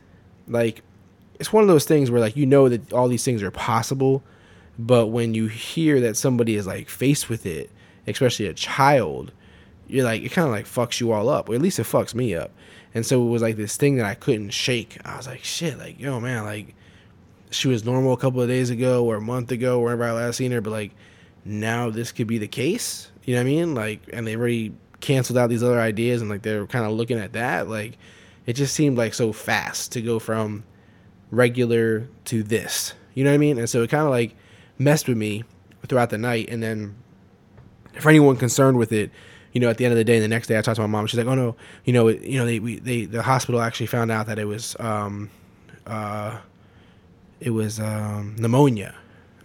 Like, 0.47 0.81
it's 1.39 1.51
one 1.53 1.63
of 1.63 1.67
those 1.67 1.85
things 1.85 2.09
where 2.09 2.21
like 2.21 2.37
you 2.37 2.45
know 2.45 2.69
that 2.69 2.93
all 2.93 3.07
these 3.09 3.25
things 3.25 3.43
are 3.43 3.51
possible, 3.51 4.23
but 4.79 5.07
when 5.07 5.33
you 5.33 5.47
hear 5.47 5.99
that 5.99 6.15
somebody 6.15 6.55
is 6.55 6.65
like 6.65 6.87
faced 6.87 7.27
with 7.27 7.45
it, 7.45 7.69
especially 8.07 8.45
a 8.45 8.53
child, 8.53 9.33
you're 9.87 10.05
like 10.05 10.21
it 10.21 10.29
kind 10.29 10.47
of 10.47 10.53
like 10.53 10.65
fucks 10.65 11.01
you 11.01 11.11
all 11.11 11.27
up, 11.27 11.49
or 11.49 11.55
at 11.55 11.61
least 11.61 11.79
it 11.79 11.83
fucks 11.83 12.15
me 12.15 12.33
up. 12.33 12.51
And 12.95 13.05
so 13.05 13.21
it 13.21 13.29
was 13.29 13.41
like 13.41 13.57
this 13.57 13.75
thing 13.75 13.97
that 13.97 14.05
I 14.05 14.15
couldn't 14.15 14.51
shake. 14.51 14.97
I 15.03 15.17
was 15.17 15.27
like, 15.27 15.43
shit, 15.43 15.77
like 15.77 15.99
yo 15.99 16.21
man, 16.21 16.45
like 16.45 16.75
she 17.51 17.67
was 17.67 17.83
normal 17.83 18.13
a 18.13 18.17
couple 18.17 18.41
of 18.41 18.47
days 18.47 18.69
ago 18.69 19.03
or 19.03 19.17
a 19.17 19.21
month 19.21 19.51
ago, 19.51 19.81
wherever 19.81 20.05
I 20.05 20.13
last 20.13 20.37
seen 20.37 20.53
her, 20.53 20.61
but 20.61 20.71
like 20.71 20.91
now 21.43 21.89
this 21.89 22.13
could 22.13 22.27
be 22.27 22.37
the 22.37 22.47
case. 22.47 23.11
You 23.25 23.35
know 23.35 23.41
what 23.41 23.47
I 23.47 23.51
mean? 23.51 23.75
Like, 23.75 24.01
and 24.13 24.25
they 24.25 24.37
already 24.37 24.73
canceled 25.01 25.37
out 25.37 25.49
these 25.49 25.61
other 25.61 25.79
ideas, 25.79 26.21
and 26.21 26.29
like 26.29 26.41
they're 26.41 26.65
kind 26.67 26.85
of 26.85 26.93
looking 26.93 27.19
at 27.19 27.33
that. 27.33 27.67
Like, 27.67 27.97
it 28.45 28.53
just 28.53 28.73
seemed 28.73 28.97
like 28.97 29.13
so 29.13 29.33
fast 29.33 29.91
to 29.91 30.01
go 30.01 30.19
from 30.19 30.63
regular 31.31 32.07
to 32.25 32.43
this. 32.43 32.93
You 33.13 33.25
know 33.25 33.31
what 33.31 33.35
I 33.35 33.39
mean? 33.39 33.57
And 33.57 33.69
so 33.69 33.83
it 33.83 33.89
kind 33.89 34.05
of 34.05 34.11
like 34.11 34.35
messed 34.79 35.07
with 35.07 35.17
me 35.17 35.43
throughout 35.87 36.09
the 36.09 36.17
night. 36.17 36.49
And 36.49 36.63
then 36.63 36.95
for 37.99 38.09
anyone 38.09 38.37
concerned 38.37 38.77
with 38.77 38.91
it, 38.91 39.11
you 39.51 39.59
know, 39.59 39.69
at 39.69 39.77
the 39.77 39.85
end 39.85 39.91
of 39.91 39.97
the 39.97 40.03
day, 40.03 40.19
the 40.19 40.27
next 40.27 40.47
day 40.47 40.57
I 40.57 40.61
talked 40.61 40.77
to 40.77 40.81
my 40.81 40.87
mom. 40.87 41.07
She's 41.07 41.17
like, 41.17 41.27
"Oh 41.27 41.35
no, 41.35 41.55
you 41.83 41.93
know, 41.93 42.07
you 42.07 42.37
know, 42.37 42.45
they, 42.45 42.59
we, 42.59 42.79
they, 42.79 43.05
the 43.05 43.21
hospital 43.21 43.61
actually 43.61 43.87
found 43.87 44.11
out 44.11 44.27
that 44.27 44.37
it 44.37 44.45
was, 44.45 44.75
um, 44.79 45.29
uh, 45.87 46.37
it 47.39 47.49
was 47.49 47.79
um, 47.79 48.35
pneumonia." 48.37 48.95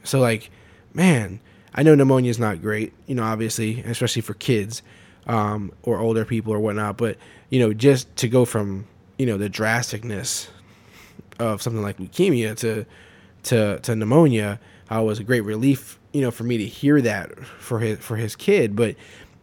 So 0.03 0.21
like, 0.21 0.51
man, 0.93 1.41
I 1.75 1.83
know 1.83 1.95
pneumonia 1.95 2.31
is 2.31 2.39
not 2.39 2.61
great, 2.61 2.93
you 3.07 3.15
know, 3.15 3.25
obviously, 3.25 3.81
especially 3.81 4.23
for 4.23 4.35
kids 4.35 4.83
um, 5.27 5.73
or 5.83 5.99
older 5.99 6.25
people 6.25 6.53
or 6.53 6.61
whatnot. 6.61 6.99
But 6.99 7.17
you 7.49 7.59
know, 7.59 7.73
just 7.73 8.15
to 8.17 8.29
go 8.29 8.45
from 8.45 8.87
you 9.19 9.27
know 9.27 9.39
the 9.39 9.49
drasticness 9.49 10.49
of 11.39 11.63
something 11.63 11.83
like 11.83 11.97
leukemia 11.97 12.57
to 12.59 12.85
to 13.45 13.79
to 13.81 13.97
pneumonia 13.97 14.61
uh, 14.95 15.03
was 15.03 15.19
a 15.19 15.25
great 15.25 15.43
relief, 15.43 15.99
you 16.13 16.21
know, 16.21 16.31
for 16.31 16.45
me 16.45 16.59
to 16.59 16.67
hear 16.67 17.01
that 17.01 17.39
for 17.45 17.81
his 17.81 17.99
for 17.99 18.17
his 18.17 18.37
kid. 18.37 18.77
But 18.77 18.97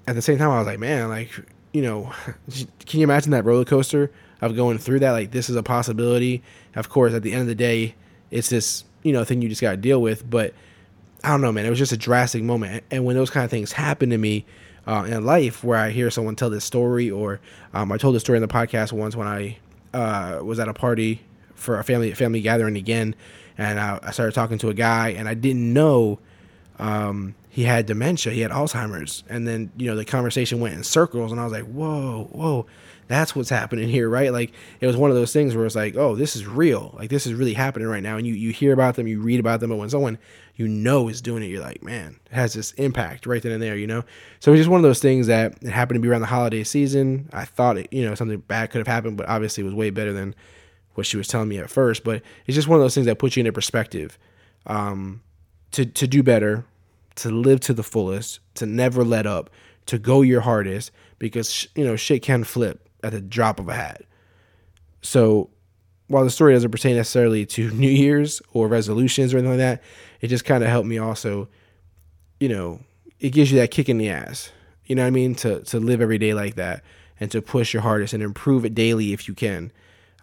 at 0.07 0.15
the 0.15 0.21
same 0.21 0.37
time, 0.37 0.51
I 0.51 0.57
was 0.59 0.67
like, 0.67 0.79
man, 0.79 1.09
like 1.09 1.31
you 1.73 1.81
know, 1.81 2.11
can 2.85 2.99
you 2.99 3.03
imagine 3.03 3.31
that 3.31 3.45
roller 3.45 3.65
coaster 3.65 4.11
of 4.41 4.55
going 4.55 4.77
through 4.77 4.99
that? 4.99 5.11
Like 5.11 5.31
this 5.31 5.49
is 5.49 5.55
a 5.55 5.63
possibility. 5.63 6.43
Of 6.75 6.89
course, 6.89 7.13
at 7.13 7.23
the 7.23 7.31
end 7.31 7.41
of 7.41 7.47
the 7.47 7.55
day, 7.55 7.95
it's 8.29 8.49
this 8.49 8.83
you 9.03 9.13
know 9.13 9.23
thing 9.23 9.41
you 9.41 9.49
just 9.49 9.61
got 9.61 9.71
to 9.71 9.77
deal 9.77 10.01
with. 10.01 10.29
But 10.29 10.53
I 11.23 11.29
don't 11.29 11.41
know, 11.41 11.51
man. 11.51 11.65
It 11.65 11.69
was 11.69 11.79
just 11.79 11.91
a 11.91 11.97
drastic 11.97 12.43
moment, 12.43 12.83
and 12.91 13.05
when 13.05 13.15
those 13.15 13.29
kind 13.29 13.43
of 13.43 13.51
things 13.51 13.71
happen 13.71 14.09
to 14.09 14.17
me. 14.17 14.45
Uh, 14.87 15.03
in 15.03 15.23
life, 15.23 15.63
where 15.63 15.77
I 15.77 15.91
hear 15.91 16.09
someone 16.09 16.35
tell 16.35 16.49
this 16.49 16.65
story, 16.65 17.09
or 17.11 17.39
um, 17.71 17.91
I 17.91 17.97
told 17.97 18.15
this 18.15 18.23
story 18.23 18.37
in 18.37 18.41
the 18.41 18.47
podcast 18.47 18.91
once 18.91 19.15
when 19.15 19.27
I 19.27 19.59
uh, 19.93 20.39
was 20.43 20.59
at 20.59 20.67
a 20.67 20.73
party 20.73 21.21
for 21.53 21.77
a 21.77 21.83
family 21.83 22.11
family 22.15 22.41
gathering 22.41 22.75
again, 22.75 23.15
and 23.57 23.79
I, 23.79 23.99
I 24.01 24.11
started 24.11 24.33
talking 24.33 24.57
to 24.59 24.69
a 24.69 24.73
guy, 24.73 25.09
and 25.09 25.27
I 25.27 25.33
didn't 25.33 25.73
know 25.73 26.19
um, 26.79 27.35
he 27.49 27.63
had 27.63 27.85
dementia, 27.85 28.33
he 28.33 28.41
had 28.41 28.51
Alzheimer's, 28.51 29.23
and 29.29 29.47
then 29.47 29.71
you 29.77 29.87
know 29.87 29.95
the 29.95 30.05
conversation 30.05 30.59
went 30.59 30.73
in 30.73 30.83
circles, 30.83 31.31
and 31.31 31.39
I 31.39 31.43
was 31.43 31.53
like, 31.53 31.65
whoa, 31.65 32.29
whoa, 32.31 32.65
that's 33.07 33.35
what's 33.35 33.49
happening 33.49 33.89
here, 33.89 34.09
right? 34.09 34.31
Like 34.31 34.53
it 34.79 34.87
was 34.87 34.95
one 34.95 35.09
of 35.09 35.15
those 35.15 35.33
things 35.33 35.53
where 35.55 35.65
it's 35.65 35.75
like, 35.75 35.95
oh, 35.95 36.15
this 36.15 36.35
is 36.35 36.47
real, 36.47 36.95
like 36.97 37.09
this 37.09 37.27
is 37.27 37.33
really 37.33 37.53
happening 37.53 37.87
right 37.87 38.01
now, 38.01 38.17
and 38.17 38.25
you 38.25 38.33
you 38.33 38.51
hear 38.51 38.73
about 38.73 38.95
them, 38.95 39.05
you 39.05 39.21
read 39.21 39.39
about 39.39 39.59
them, 39.59 39.69
but 39.69 39.75
when 39.75 39.89
someone 39.89 40.17
you 40.55 40.67
know 40.67 41.07
is 41.07 41.21
doing 41.21 41.43
it, 41.43 41.47
you're 41.47 41.61
like, 41.61 41.83
man, 41.83 42.19
it 42.25 42.33
has 42.33 42.53
this 42.53 42.71
impact 42.73 43.25
right 43.25 43.43
then 43.43 43.51
and 43.51 43.61
there, 43.61 43.75
you 43.75 43.87
know. 43.87 44.03
So 44.39 44.53
it's 44.53 44.59
just 44.59 44.69
one 44.69 44.79
of 44.79 44.83
those 44.83 44.99
things 44.99 45.27
that 45.27 45.57
it 45.61 45.69
happened 45.69 45.97
to 45.97 46.01
be 46.01 46.07
around 46.07 46.21
the 46.21 46.27
holiday 46.27 46.63
season. 46.63 47.29
I 47.33 47.45
thought 47.45 47.77
it, 47.77 47.91
you 47.91 48.07
know, 48.07 48.15
something 48.15 48.39
bad 48.39 48.71
could 48.71 48.79
have 48.79 48.87
happened, 48.87 49.17
but 49.17 49.27
obviously 49.27 49.61
it 49.61 49.65
was 49.65 49.73
way 49.75 49.89
better 49.89 50.13
than 50.13 50.35
what 50.95 51.05
she 51.05 51.17
was 51.17 51.27
telling 51.27 51.49
me 51.49 51.57
at 51.57 51.69
first. 51.69 52.03
But 52.03 52.21
it's 52.45 52.55
just 52.55 52.67
one 52.67 52.79
of 52.79 52.83
those 52.83 52.95
things 52.95 53.05
that 53.07 53.19
puts 53.19 53.35
you 53.35 53.41
into 53.41 53.51
perspective. 53.51 54.17
Um, 54.65 55.21
to 55.71 55.85
to 55.85 56.07
do 56.07 56.21
better, 56.21 56.65
to 57.15 57.29
live 57.29 57.59
to 57.61 57.73
the 57.73 57.83
fullest, 57.83 58.39
to 58.55 58.65
never 58.65 59.03
let 59.03 59.25
up, 59.25 59.49
to 59.87 59.97
go 59.97 60.21
your 60.21 60.41
hardest, 60.41 60.91
because 61.19 61.67
you 61.75 61.85
know 61.85 61.95
shit 61.95 62.21
can 62.21 62.43
flip 62.43 62.87
at 63.03 63.11
the 63.11 63.21
drop 63.21 63.59
of 63.59 63.67
a 63.69 63.73
hat. 63.73 64.03
So 65.01 65.49
while 66.07 66.23
the 66.23 66.29
story 66.29 66.53
doesn't 66.53 66.71
pertain 66.71 66.95
necessarily 66.95 67.45
to 67.47 67.71
New 67.73 67.89
Year's 67.89 68.41
or 68.53 68.67
resolutions 68.67 69.33
or 69.33 69.37
anything 69.37 69.57
like 69.57 69.79
that, 69.79 69.83
it 70.19 70.27
just 70.27 70.45
kind 70.45 70.63
of 70.63 70.69
helped 70.69 70.87
me 70.87 70.97
also, 70.97 71.47
you 72.39 72.49
know, 72.49 72.81
it 73.19 73.29
gives 73.29 73.51
you 73.51 73.59
that 73.59 73.71
kick 73.71 73.89
in 73.89 73.97
the 73.97 74.09
ass. 74.09 74.51
You 74.85 74.95
know 74.95 75.03
what 75.03 75.07
I 75.07 75.11
mean? 75.11 75.35
To 75.35 75.61
to 75.61 75.79
live 75.79 76.01
every 76.01 76.17
day 76.17 76.33
like 76.33 76.55
that 76.55 76.83
and 77.19 77.31
to 77.31 77.41
push 77.41 77.73
your 77.73 77.83
hardest 77.83 78.13
and 78.13 78.21
improve 78.21 78.65
it 78.65 78.75
daily 78.75 79.13
if 79.13 79.27
you 79.27 79.33
can. 79.33 79.71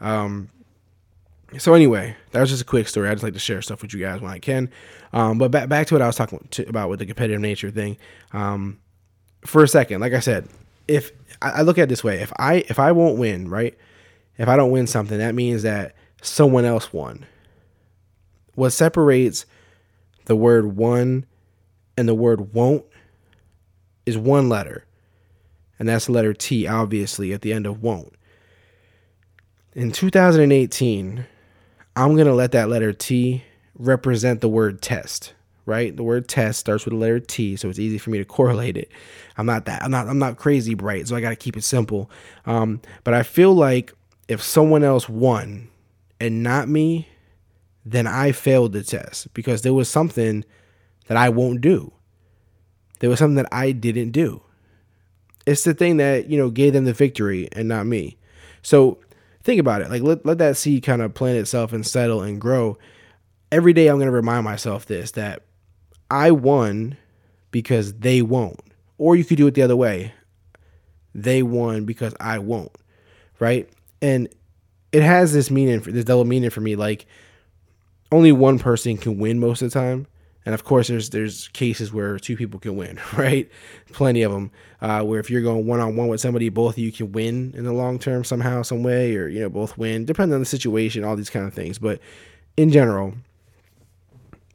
Um, 0.00 0.50
so 1.56 1.72
anyway, 1.72 2.14
that 2.32 2.40
was 2.40 2.50
just 2.50 2.62
a 2.62 2.66
quick 2.66 2.88
story. 2.88 3.08
I 3.08 3.14
just 3.14 3.22
like 3.22 3.32
to 3.32 3.38
share 3.38 3.62
stuff 3.62 3.80
with 3.80 3.94
you 3.94 4.00
guys 4.00 4.20
when 4.20 4.30
I 4.30 4.38
can. 4.38 4.70
Um, 5.12 5.38
but 5.38 5.50
back 5.50 5.68
back 5.68 5.86
to 5.86 5.94
what 5.94 6.02
I 6.02 6.06
was 6.06 6.16
talking 6.16 6.46
to, 6.50 6.68
about 6.68 6.90
with 6.90 6.98
the 6.98 7.06
competitive 7.06 7.40
nature 7.40 7.70
thing. 7.70 7.96
Um, 8.32 8.78
for 9.46 9.62
a 9.62 9.68
second, 9.68 10.00
like 10.00 10.12
I 10.12 10.20
said, 10.20 10.48
if 10.86 11.10
I, 11.40 11.50
I 11.50 11.62
look 11.62 11.78
at 11.78 11.84
it 11.84 11.88
this 11.88 12.04
way, 12.04 12.20
if 12.20 12.32
I 12.38 12.64
if 12.68 12.78
I 12.78 12.92
won't 12.92 13.18
win, 13.18 13.48
right? 13.48 13.76
If 14.36 14.48
I 14.48 14.56
don't 14.56 14.70
win 14.70 14.86
something, 14.86 15.18
that 15.18 15.34
means 15.34 15.62
that 15.62 15.94
someone 16.20 16.64
else 16.64 16.92
won. 16.92 17.24
What 18.54 18.70
separates 18.70 19.46
the 20.26 20.36
word 20.36 20.76
won 20.76 21.24
and 21.96 22.08
the 22.08 22.14
word 22.14 22.52
won't 22.52 22.84
is 24.04 24.18
one 24.18 24.48
letter. 24.48 24.84
And 25.78 25.88
that's 25.88 26.06
the 26.06 26.12
letter 26.12 26.34
T, 26.34 26.66
obviously, 26.66 27.32
at 27.32 27.42
the 27.42 27.52
end 27.52 27.66
of 27.66 27.82
won't. 27.82 28.14
In 29.74 29.92
2018, 29.92 31.26
I'm 31.98 32.14
going 32.14 32.28
to 32.28 32.34
let 32.34 32.52
that 32.52 32.68
letter 32.68 32.92
T 32.92 33.42
represent 33.74 34.40
the 34.40 34.48
word 34.48 34.80
test, 34.80 35.34
right? 35.66 35.96
The 35.96 36.04
word 36.04 36.28
test 36.28 36.60
starts 36.60 36.84
with 36.84 36.94
the 36.94 36.98
letter 36.98 37.18
T, 37.18 37.56
so 37.56 37.68
it's 37.68 37.80
easy 37.80 37.98
for 37.98 38.10
me 38.10 38.18
to 38.18 38.24
correlate 38.24 38.76
it. 38.76 38.88
I'm 39.36 39.46
not 39.46 39.64
that 39.64 39.82
I'm 39.82 39.90
not 39.90 40.06
I'm 40.06 40.20
not 40.20 40.36
crazy 40.36 40.74
bright, 40.74 41.08
so 41.08 41.16
I 41.16 41.20
got 41.20 41.30
to 41.30 41.36
keep 41.36 41.56
it 41.56 41.64
simple. 41.64 42.08
Um, 42.46 42.80
but 43.02 43.14
I 43.14 43.24
feel 43.24 43.52
like 43.52 43.92
if 44.28 44.40
someone 44.40 44.84
else 44.84 45.08
won 45.08 45.70
and 46.20 46.44
not 46.44 46.68
me, 46.68 47.08
then 47.84 48.06
I 48.06 48.30
failed 48.30 48.74
the 48.74 48.84
test 48.84 49.34
because 49.34 49.62
there 49.62 49.74
was 49.74 49.88
something 49.88 50.44
that 51.08 51.16
I 51.16 51.30
won't 51.30 51.60
do. 51.60 51.92
There 53.00 53.10
was 53.10 53.18
something 53.18 53.42
that 53.42 53.48
I 53.50 53.72
didn't 53.72 54.12
do. 54.12 54.42
It's 55.46 55.64
the 55.64 55.74
thing 55.74 55.96
that, 55.96 56.28
you 56.28 56.38
know, 56.38 56.50
gave 56.50 56.74
them 56.74 56.84
the 56.84 56.92
victory 56.92 57.48
and 57.52 57.66
not 57.66 57.86
me. 57.86 58.18
So 58.62 58.98
think 59.48 59.60
about 59.60 59.80
it. 59.80 59.88
Like 59.88 60.02
let, 60.02 60.26
let 60.26 60.36
that 60.38 60.58
seed 60.58 60.82
kind 60.82 61.00
of 61.00 61.14
plant 61.14 61.38
itself 61.38 61.72
and 61.72 61.86
settle 61.86 62.20
and 62.20 62.38
grow. 62.38 62.76
Every 63.50 63.72
day 63.72 63.88
I'm 63.88 63.96
going 63.96 64.08
to 64.08 64.12
remind 64.12 64.44
myself 64.44 64.84
this 64.84 65.12
that 65.12 65.42
I 66.10 66.32
won 66.32 66.98
because 67.50 67.94
they 67.94 68.20
won't. 68.20 68.60
Or 68.98 69.16
you 69.16 69.24
could 69.24 69.38
do 69.38 69.46
it 69.46 69.54
the 69.54 69.62
other 69.62 69.76
way. 69.76 70.12
They 71.14 71.42
won 71.42 71.86
because 71.86 72.14
I 72.20 72.40
won't. 72.40 72.72
Right? 73.38 73.70
And 74.02 74.28
it 74.92 75.02
has 75.02 75.32
this 75.32 75.50
meaning, 75.50 75.80
this 75.80 76.04
double 76.04 76.26
meaning 76.26 76.50
for 76.50 76.60
me. 76.60 76.76
Like 76.76 77.06
only 78.12 78.32
one 78.32 78.58
person 78.58 78.98
can 78.98 79.16
win 79.16 79.38
most 79.38 79.62
of 79.62 79.72
the 79.72 79.80
time. 79.80 80.06
And 80.48 80.54
of 80.54 80.64
course, 80.64 80.88
there's 80.88 81.10
there's 81.10 81.48
cases 81.48 81.92
where 81.92 82.18
two 82.18 82.34
people 82.34 82.58
can 82.58 82.74
win, 82.74 82.98
right? 83.18 83.50
Plenty 83.92 84.22
of 84.22 84.32
them. 84.32 84.50
Uh, 84.80 85.02
where 85.02 85.20
if 85.20 85.28
you're 85.28 85.42
going 85.42 85.66
one 85.66 85.78
on 85.78 85.94
one 85.94 86.08
with 86.08 86.22
somebody, 86.22 86.48
both 86.48 86.76
of 86.76 86.78
you 86.78 86.90
can 86.90 87.12
win 87.12 87.52
in 87.54 87.64
the 87.64 87.72
long 87.74 87.98
term 87.98 88.24
somehow, 88.24 88.62
some 88.62 88.82
way, 88.82 89.14
or 89.14 89.28
you 89.28 89.40
know 89.40 89.50
both 89.50 89.76
win, 89.76 90.06
depending 90.06 90.32
on 90.32 90.40
the 90.40 90.46
situation, 90.46 91.04
all 91.04 91.16
these 91.16 91.28
kind 91.28 91.46
of 91.46 91.52
things. 91.52 91.78
But 91.78 92.00
in 92.56 92.70
general, 92.70 93.12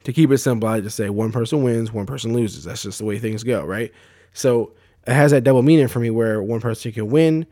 to 0.02 0.12
keep 0.12 0.32
it 0.32 0.38
simple, 0.38 0.68
I 0.68 0.80
just 0.80 0.96
say 0.96 1.10
one 1.10 1.30
person 1.30 1.62
wins, 1.62 1.92
one 1.92 2.06
person 2.06 2.32
loses. 2.32 2.64
That's 2.64 2.82
just 2.82 2.98
the 2.98 3.04
way 3.04 3.20
things 3.20 3.44
go, 3.44 3.64
right? 3.64 3.92
So 4.32 4.72
it 5.06 5.12
has 5.12 5.30
that 5.30 5.44
double 5.44 5.62
meaning 5.62 5.86
for 5.86 6.00
me, 6.00 6.10
where 6.10 6.42
one 6.42 6.60
person 6.60 6.90
can 6.90 7.06
win 7.08 7.46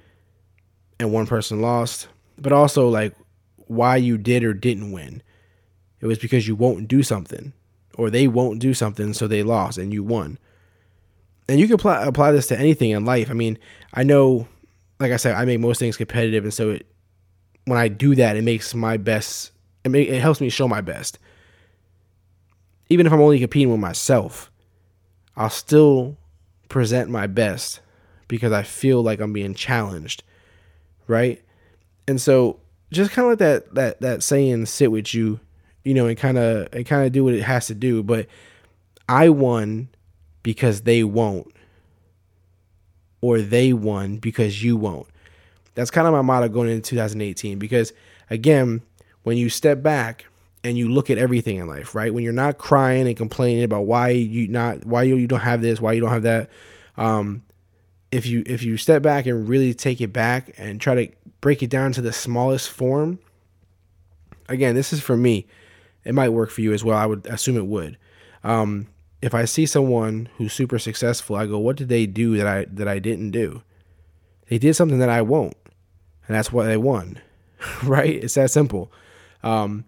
and 0.99 1.13
one 1.13 1.29
person 1.29 1.63
lost, 1.63 2.09
but 2.39 2.53
also 2.53 2.89
like 2.89 3.15
why 3.69 3.99
you 3.99 4.19
did 4.19 4.43
or 4.43 4.53
didn't 4.53 4.91
win. 4.91 5.23
It 6.01 6.07
was 6.07 6.19
because 6.19 6.49
you 6.49 6.57
won't 6.57 6.89
do 6.89 7.05
something 7.05 7.53
or 7.97 8.11
they 8.11 8.29
won't 8.29 8.59
do 8.59 8.75
something, 8.75 9.13
so 9.13 9.27
they 9.27 9.43
lost 9.43 9.79
and 9.79 9.93
you 9.93 10.03
won. 10.03 10.39
And 11.49 11.61
you 11.61 11.67
can 11.67 11.75
apply, 11.75 12.05
apply 12.05 12.33
this 12.33 12.47
to 12.49 12.59
anything 12.59 12.91
in 12.91 13.05
life. 13.05 13.31
I 13.31 13.35
mean, 13.35 13.59
I 13.93 14.03
know, 14.03 14.49
like 15.01 15.13
I 15.13 15.17
said, 15.17 15.35
I 15.35 15.45
make 15.45 15.61
most 15.61 15.79
things 15.79 15.97
competitive, 15.97 16.45
and 16.45 16.55
so 16.55 16.71
it, 16.71 16.87
when 17.65 17.79
I 17.79 17.89
do 17.89 18.15
that, 18.15 18.37
it 18.37 18.43
makes 18.43 18.75
my 18.75 18.97
best. 18.97 19.51
It, 19.85 19.91
make, 19.91 20.09
it 20.09 20.21
helps 20.21 20.41
me 20.41 20.49
show 20.49 20.69
my 20.69 20.81
best. 20.81 21.19
Even 22.89 23.07
if 23.07 23.13
I'm 23.13 23.21
only 23.21 23.41
competing 23.41 23.71
with 23.71 23.81
myself, 23.81 24.51
I'll 25.37 25.51
still 25.51 26.17
present 26.69 27.11
my 27.11 27.27
best 27.27 27.81
because 28.29 28.53
I 28.53 28.63
feel 28.63 29.03
like 29.03 29.21
I'm 29.21 29.33
being 29.33 29.55
challenged, 29.55 30.23
right? 31.07 31.43
And 32.07 32.21
so 32.21 32.61
just 32.91 33.11
kind 33.11 33.31
of 33.31 33.31
let 33.31 33.39
that 33.39 33.75
that 33.75 34.01
that 34.01 34.23
saying 34.23 34.67
sit 34.67 34.93
with 34.93 35.15
you, 35.15 35.41
you 35.85 35.95
know, 35.95 36.07
and 36.07 36.17
kind 36.19 36.39
of 36.39 36.69
and 36.73 36.87
kind 36.87 37.07
of 37.07 37.13
do 37.13 37.25
what 37.25 37.35
it 37.35 37.43
has 37.43 37.67
to 37.69 37.75
do. 37.75 38.03
But 38.03 38.27
I 39.09 39.29
won 39.29 39.89
because 40.43 40.83
they 40.83 41.05
won't, 41.05 41.53
or 43.21 43.41
they 43.41 43.73
won 43.73 44.19
because 44.19 44.63
you 44.63 44.77
won't. 44.77 45.07
That's 45.75 45.91
kind 45.91 46.07
of 46.07 46.13
my 46.13 46.23
motto 46.23 46.49
going 46.49 46.69
into 46.69 46.91
2018 46.91 47.59
because 47.59 47.93
again, 48.31 48.83
when 49.23 49.37
you 49.37 49.49
step 49.49 49.83
back 49.83 50.27
and 50.65 50.79
you 50.79 50.89
look 50.89 51.11
at 51.11 51.19
everything 51.19 51.57
in 51.57 51.67
life, 51.67 51.95
right? 51.95 52.13
When 52.13 52.23
you're 52.23 52.33
not 52.33 52.59
crying 52.59 53.07
and 53.07 53.17
complaining 53.17 53.65
about 53.65 53.87
why 53.87 54.11
you 54.11 54.49
not 54.49 54.85
why 54.85 55.03
you, 55.03 55.17
you 55.17 55.27
don't 55.27 55.41
have 55.41 55.63
this, 55.63 55.81
why 55.81 55.93
you 55.93 56.01
don't 56.01 56.11
have 56.11 56.23
that, 56.23 56.51
um, 56.97 57.43
if 58.11 58.27
you 58.27 58.43
if 58.47 58.63
you 58.63 58.77
step 58.77 59.03
back 59.03 59.27
and 59.27 59.49
really 59.49 59.75
take 59.75 60.01
it 60.01 60.13
back 60.13 60.53
and 60.59 60.81
try 60.81 60.95
to 60.95 61.13
break 61.41 61.63
it 61.63 61.71
down 61.71 61.93
to 61.93 62.01
the 62.01 62.13
smallest 62.13 62.71
form, 62.71 63.19
again, 64.49 64.75
this 64.75 64.93
is 64.93 65.01
for 65.01 65.17
me. 65.17 65.47
It 66.05 66.15
might 66.15 66.31
work 66.31 66.51
for 66.51 66.61
you 66.61 66.73
as 66.73 66.83
well. 66.83 66.97
I 66.97 67.07
would 67.07 67.27
assume 67.27 67.57
it 67.57 67.67
would. 67.67 67.97
Um, 68.45 68.89
if 69.21 69.35
I 69.35 69.45
see 69.45 69.67
someone 69.67 70.29
who's 70.37 70.53
super 70.53 70.79
successful, 70.79 71.37
I 71.37 71.47
go, 71.47 71.59
"What 71.59 71.77
did 71.77 71.89
they 71.89 72.07
do 72.07 72.37
that 72.37 72.47
I 72.47 72.67
that 72.73 72.89
I 72.89 72.99
didn't 72.99 73.31
do?" 73.31 73.63
They 74.49 74.59
did 74.59 74.75
something 74.75 74.99
that 74.99 75.09
I 75.09 75.23
won't, 75.23 75.57
and 76.27 76.37
that's 76.37 76.53
why 76.53 76.67
they 76.67 76.77
won. 76.77 77.21
right? 77.85 78.23
It's 78.23 78.35
that 78.35 78.51
simple. 78.51 78.93
Um, 79.43 79.85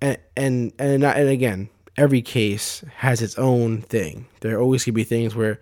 and 0.00 0.18
and 0.36 0.72
and 0.78 1.04
and 1.04 1.28
again, 1.28 1.68
every 1.96 2.22
case 2.22 2.84
has 2.96 3.22
its 3.22 3.38
own 3.38 3.82
thing. 3.82 4.26
There 4.40 4.60
always 4.60 4.84
could 4.84 4.94
be 4.94 5.04
things 5.04 5.34
where 5.34 5.60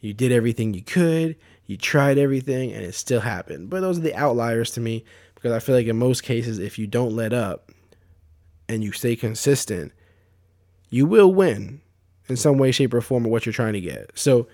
you 0.00 0.12
did 0.12 0.30
everything 0.30 0.74
you 0.74 0.82
could, 0.82 1.36
you 1.66 1.76
tried 1.76 2.18
everything, 2.18 2.72
and 2.72 2.84
it 2.84 2.94
still 2.94 3.20
happened. 3.20 3.70
But 3.70 3.80
those 3.80 3.98
are 3.98 4.02
the 4.02 4.14
outliers 4.14 4.70
to 4.72 4.80
me 4.80 5.04
because 5.34 5.52
I 5.52 5.58
feel 5.60 5.74
like 5.74 5.86
in 5.86 5.98
most 5.98 6.22
cases, 6.22 6.58
if 6.58 6.78
you 6.78 6.86
don't 6.86 7.16
let 7.16 7.32
up 7.32 7.72
and 8.68 8.84
you 8.84 8.92
stay 8.92 9.16
consistent, 9.16 9.92
you 10.90 11.06
will 11.06 11.32
win 11.32 11.80
in 12.28 12.36
some 12.36 12.58
way, 12.58 12.70
shape, 12.70 12.92
or 12.94 13.00
form 13.00 13.24
of 13.24 13.30
what 13.30 13.46
you're 13.46 13.52
trying 13.52 13.72
to 13.72 13.80
get. 13.80 14.10
So 14.14 14.46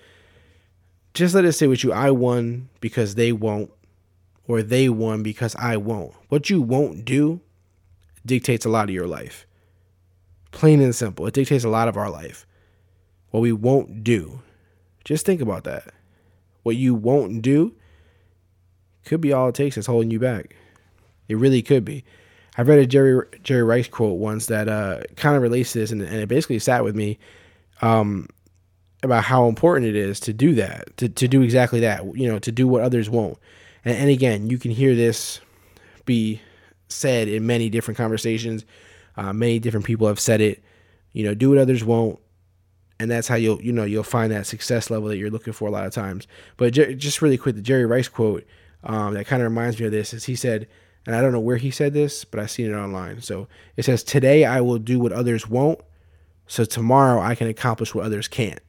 just 1.13 1.35
let 1.35 1.45
it 1.45 1.53
stay 1.53 1.67
with 1.67 1.83
you. 1.83 1.91
I 1.93 2.11
won 2.11 2.69
because 2.79 3.15
they 3.15 3.31
won't, 3.31 3.71
or 4.47 4.61
they 4.61 4.89
won 4.89 5.23
because 5.23 5.55
I 5.55 5.77
won't. 5.77 6.13
What 6.29 6.49
you 6.49 6.61
won't 6.61 7.05
do 7.05 7.41
dictates 8.25 8.65
a 8.65 8.69
lot 8.69 8.89
of 8.89 8.95
your 8.95 9.07
life. 9.07 9.45
Plain 10.51 10.81
and 10.81 10.95
simple. 10.95 11.27
It 11.27 11.33
dictates 11.33 11.63
a 11.63 11.69
lot 11.69 11.87
of 11.87 11.97
our 11.97 12.09
life. 12.09 12.45
What 13.31 13.41
we 13.41 13.51
won't 13.51 14.03
do. 14.03 14.41
Just 15.03 15.25
think 15.25 15.41
about 15.41 15.65
that. 15.65 15.93
What 16.63 16.77
you 16.77 16.95
won't 16.95 17.41
do 17.41 17.75
could 19.03 19.21
be 19.21 19.33
all 19.33 19.49
it 19.49 19.55
takes 19.55 19.77
is 19.77 19.85
holding 19.85 20.11
you 20.11 20.19
back. 20.19 20.55
It 21.27 21.37
really 21.37 21.61
could 21.61 21.85
be. 21.85 22.03
I 22.57 22.61
read 22.61 22.79
a 22.79 22.85
Jerry 22.85 23.25
Jerry 23.43 23.63
Rice 23.63 23.87
quote 23.87 24.17
once 24.17 24.45
that 24.47 24.67
uh, 24.67 25.01
kind 25.15 25.35
of 25.35 25.41
relates 25.41 25.73
this, 25.73 25.91
and, 25.91 26.01
and 26.01 26.15
it 26.15 26.27
basically 26.27 26.59
sat 26.59 26.83
with 26.83 26.95
me 26.95 27.19
um, 27.81 28.27
about 29.03 29.23
how 29.23 29.47
important 29.47 29.87
it 29.87 29.95
is 29.95 30.19
to 30.21 30.33
do 30.33 30.55
that, 30.55 30.95
to, 30.97 31.09
to 31.09 31.27
do 31.27 31.41
exactly 31.41 31.79
that, 31.81 32.03
you 32.15 32.27
know, 32.27 32.39
to 32.39 32.51
do 32.51 32.67
what 32.67 32.81
others 32.81 33.09
won't. 33.09 33.37
And, 33.83 33.97
and 33.97 34.09
again, 34.09 34.49
you 34.49 34.57
can 34.57 34.71
hear 34.71 34.95
this 34.95 35.41
be 36.05 36.41
said 36.87 37.27
in 37.27 37.45
many 37.45 37.69
different 37.69 37.97
conversations. 37.97 38.65
Uh, 39.17 39.33
many 39.33 39.59
different 39.59 39.85
people 39.85 40.07
have 40.07 40.19
said 40.19 40.41
it. 40.41 40.63
You 41.13 41.23
know, 41.23 41.33
do 41.33 41.49
what 41.49 41.57
others 41.57 41.83
won't, 41.83 42.19
and 42.99 43.09
that's 43.09 43.27
how 43.27 43.35
you'll 43.35 43.61
you 43.61 43.71
know 43.71 43.85
you'll 43.85 44.03
find 44.03 44.31
that 44.33 44.45
success 44.45 44.89
level 44.89 45.07
that 45.09 45.17
you're 45.17 45.29
looking 45.29 45.53
for 45.53 45.67
a 45.67 45.71
lot 45.71 45.85
of 45.85 45.93
times. 45.93 46.27
But 46.57 46.73
Jer- 46.73 46.93
just 46.93 47.21
really 47.21 47.37
quick, 47.37 47.55
the 47.55 47.61
Jerry 47.61 47.85
Rice 47.85 48.09
quote 48.09 48.45
um, 48.83 49.13
that 49.13 49.25
kind 49.25 49.41
of 49.41 49.49
reminds 49.49 49.79
me 49.79 49.85
of 49.85 49.91
this 49.91 50.13
is 50.13 50.25
he 50.25 50.35
said, 50.35 50.67
and 51.05 51.15
I 51.15 51.21
don't 51.21 51.31
know 51.31 51.39
where 51.39 51.57
he 51.57 51.71
said 51.71 51.93
this, 51.93 52.25
but 52.25 52.39
I've 52.39 52.51
seen 52.51 52.71
it 52.71 52.75
online. 52.75 53.21
So 53.21 53.47
it 53.77 53.85
says, 53.85 54.03
"Today 54.03 54.45
I 54.45 54.61
will 54.61 54.79
do 54.79 54.99
what 54.99 55.11
others 55.11 55.47
won't, 55.47 55.79
so 56.47 56.65
tomorrow 56.65 57.21
I 57.21 57.35
can 57.35 57.47
accomplish 57.47 57.93
what 57.93 58.05
others 58.05 58.27
can't." 58.27 58.61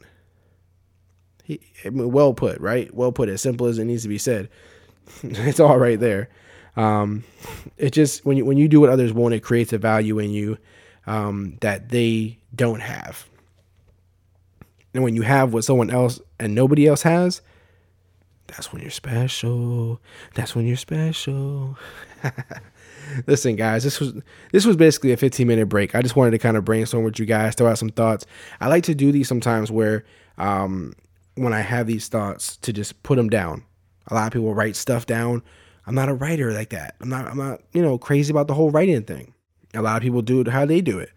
He, 1.44 1.60
I 1.84 1.90
mean, 1.90 2.10
well 2.10 2.34
put, 2.34 2.60
right? 2.60 2.92
Well 2.92 3.12
put. 3.12 3.28
As 3.28 3.40
simple 3.40 3.66
as 3.66 3.78
it 3.78 3.84
needs 3.84 4.02
to 4.02 4.08
be 4.08 4.18
said. 4.18 4.48
it's 5.22 5.60
all 5.60 5.78
right 5.78 5.98
there. 5.98 6.28
Um, 6.76 7.24
it 7.78 7.90
just 7.90 8.26
when 8.26 8.36
you 8.36 8.44
when 8.44 8.58
you 8.58 8.68
do 8.68 8.80
what 8.80 8.90
others 8.90 9.12
won't, 9.12 9.34
it 9.34 9.40
creates 9.40 9.72
a 9.72 9.78
value 9.78 10.18
in 10.18 10.30
you 10.30 10.58
um, 11.06 11.56
that 11.60 11.88
they 11.88 12.38
don't 12.54 12.80
have. 12.80 13.26
And 14.92 15.02
when 15.02 15.14
you 15.14 15.22
have 15.22 15.52
what 15.52 15.64
someone 15.64 15.90
else 15.90 16.20
and 16.38 16.54
nobody 16.54 16.86
else 16.86 17.02
has, 17.02 17.42
that's 18.46 18.72
when 18.72 18.82
you're 18.82 18.90
special. 18.90 20.00
That's 20.34 20.54
when 20.54 20.66
you're 20.66 20.76
special. 20.76 21.78
Listen, 23.26 23.56
guys, 23.56 23.84
this 23.84 24.00
was 24.00 24.14
this 24.52 24.64
was 24.64 24.76
basically 24.76 25.12
a 25.12 25.16
15 25.16 25.46
minute 25.46 25.66
break. 25.66 25.94
I 25.94 26.02
just 26.02 26.16
wanted 26.16 26.32
to 26.32 26.38
kind 26.38 26.56
of 26.56 26.64
brainstorm 26.64 27.04
with 27.04 27.18
you 27.18 27.26
guys, 27.26 27.54
throw 27.54 27.68
out 27.68 27.78
some 27.78 27.90
thoughts. 27.90 28.26
I 28.60 28.68
like 28.68 28.84
to 28.84 28.94
do 28.94 29.12
these 29.12 29.28
sometimes 29.28 29.70
where 29.70 30.04
um, 30.38 30.94
when 31.34 31.52
I 31.52 31.60
have 31.60 31.86
these 31.86 32.08
thoughts 32.08 32.56
to 32.58 32.72
just 32.72 33.02
put 33.02 33.16
them 33.16 33.28
down. 33.28 33.64
A 34.08 34.14
lot 34.14 34.26
of 34.26 34.32
people 34.32 34.54
write 34.54 34.76
stuff 34.76 35.06
down. 35.06 35.42
I'm 35.86 35.94
not 35.94 36.08
a 36.08 36.14
writer 36.14 36.52
like 36.52 36.70
that. 36.70 36.96
I'm 37.00 37.08
not 37.08 37.26
I'm 37.26 37.38
not, 37.38 37.60
you 37.72 37.82
know, 37.82 37.98
crazy 37.98 38.32
about 38.32 38.48
the 38.48 38.54
whole 38.54 38.70
writing 38.70 39.02
thing. 39.02 39.34
A 39.74 39.82
lot 39.82 39.96
of 39.96 40.02
people 40.02 40.22
do 40.22 40.40
it 40.40 40.48
how 40.48 40.64
they 40.64 40.80
do 40.80 40.98
it. 40.98 41.10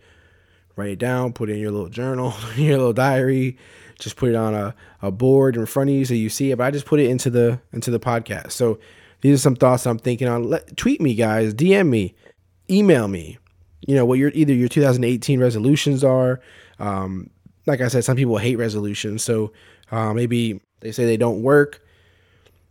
Write 0.75 0.91
it 0.91 0.99
down, 0.99 1.33
put 1.33 1.49
it 1.49 1.53
in 1.53 1.59
your 1.59 1.71
little 1.71 1.89
journal, 1.89 2.33
your 2.55 2.77
little 2.77 2.93
diary, 2.93 3.57
just 3.99 4.15
put 4.15 4.29
it 4.29 4.35
on 4.35 4.53
a, 4.53 4.73
a 5.01 5.11
board 5.11 5.57
in 5.57 5.65
front 5.65 5.89
of 5.89 5.95
you 5.95 6.05
so 6.05 6.13
you 6.13 6.29
see 6.29 6.51
it. 6.51 6.57
But 6.57 6.65
I 6.65 6.71
just 6.71 6.85
put 6.85 6.99
it 6.99 7.09
into 7.09 7.29
the 7.29 7.59
into 7.73 7.91
the 7.91 7.99
podcast. 7.99 8.51
So 8.51 8.79
these 9.21 9.35
are 9.35 9.41
some 9.41 9.55
thoughts 9.55 9.85
I'm 9.85 9.99
thinking 9.99 10.27
on. 10.27 10.49
Let, 10.49 10.77
tweet 10.77 11.01
me, 11.01 11.15
guys, 11.15 11.53
DM 11.53 11.89
me, 11.89 12.15
email 12.69 13.07
me. 13.07 13.37
You 13.85 13.95
know 13.95 14.05
what 14.05 14.19
your 14.19 14.31
either 14.33 14.53
your 14.53 14.69
2018 14.69 15.39
resolutions 15.39 16.03
are. 16.03 16.39
Um, 16.79 17.29
like 17.65 17.81
I 17.81 17.87
said, 17.87 18.03
some 18.03 18.15
people 18.15 18.37
hate 18.37 18.57
resolutions, 18.57 19.23
so 19.23 19.51
uh, 19.91 20.13
maybe 20.13 20.61
they 20.79 20.91
say 20.91 21.05
they 21.05 21.17
don't 21.17 21.43
work. 21.43 21.81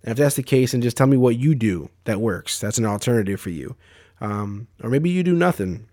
And 0.02 0.12
if 0.12 0.18
that's 0.18 0.36
the 0.36 0.42
case, 0.42 0.72
then 0.72 0.80
just 0.80 0.96
tell 0.96 1.06
me 1.06 1.16
what 1.16 1.36
you 1.36 1.54
do 1.54 1.90
that 2.04 2.20
works. 2.20 2.60
That's 2.60 2.78
an 2.78 2.86
alternative 2.86 3.40
for 3.40 3.50
you. 3.50 3.76
Um, 4.20 4.68
or 4.82 4.90
maybe 4.90 5.10
you 5.10 5.22
do 5.22 5.34
nothing. 5.34 5.88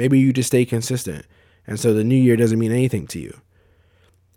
Maybe 0.00 0.18
you 0.18 0.32
just 0.32 0.46
stay 0.46 0.64
consistent. 0.64 1.26
And 1.66 1.78
so 1.78 1.92
the 1.92 2.02
new 2.02 2.16
year 2.16 2.34
doesn't 2.34 2.58
mean 2.58 2.72
anything 2.72 3.06
to 3.08 3.20
you. 3.20 3.38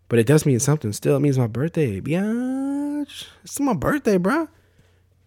But 0.10 0.20
it 0.20 0.28
does 0.28 0.46
mean 0.46 0.60
something 0.60 0.92
still. 0.92 1.16
It 1.16 1.22
means 1.22 1.38
my 1.38 1.48
birthday. 1.48 2.02
It's 2.04 3.60
my 3.62 3.74
birthday, 3.74 4.18
bro. 4.18 4.50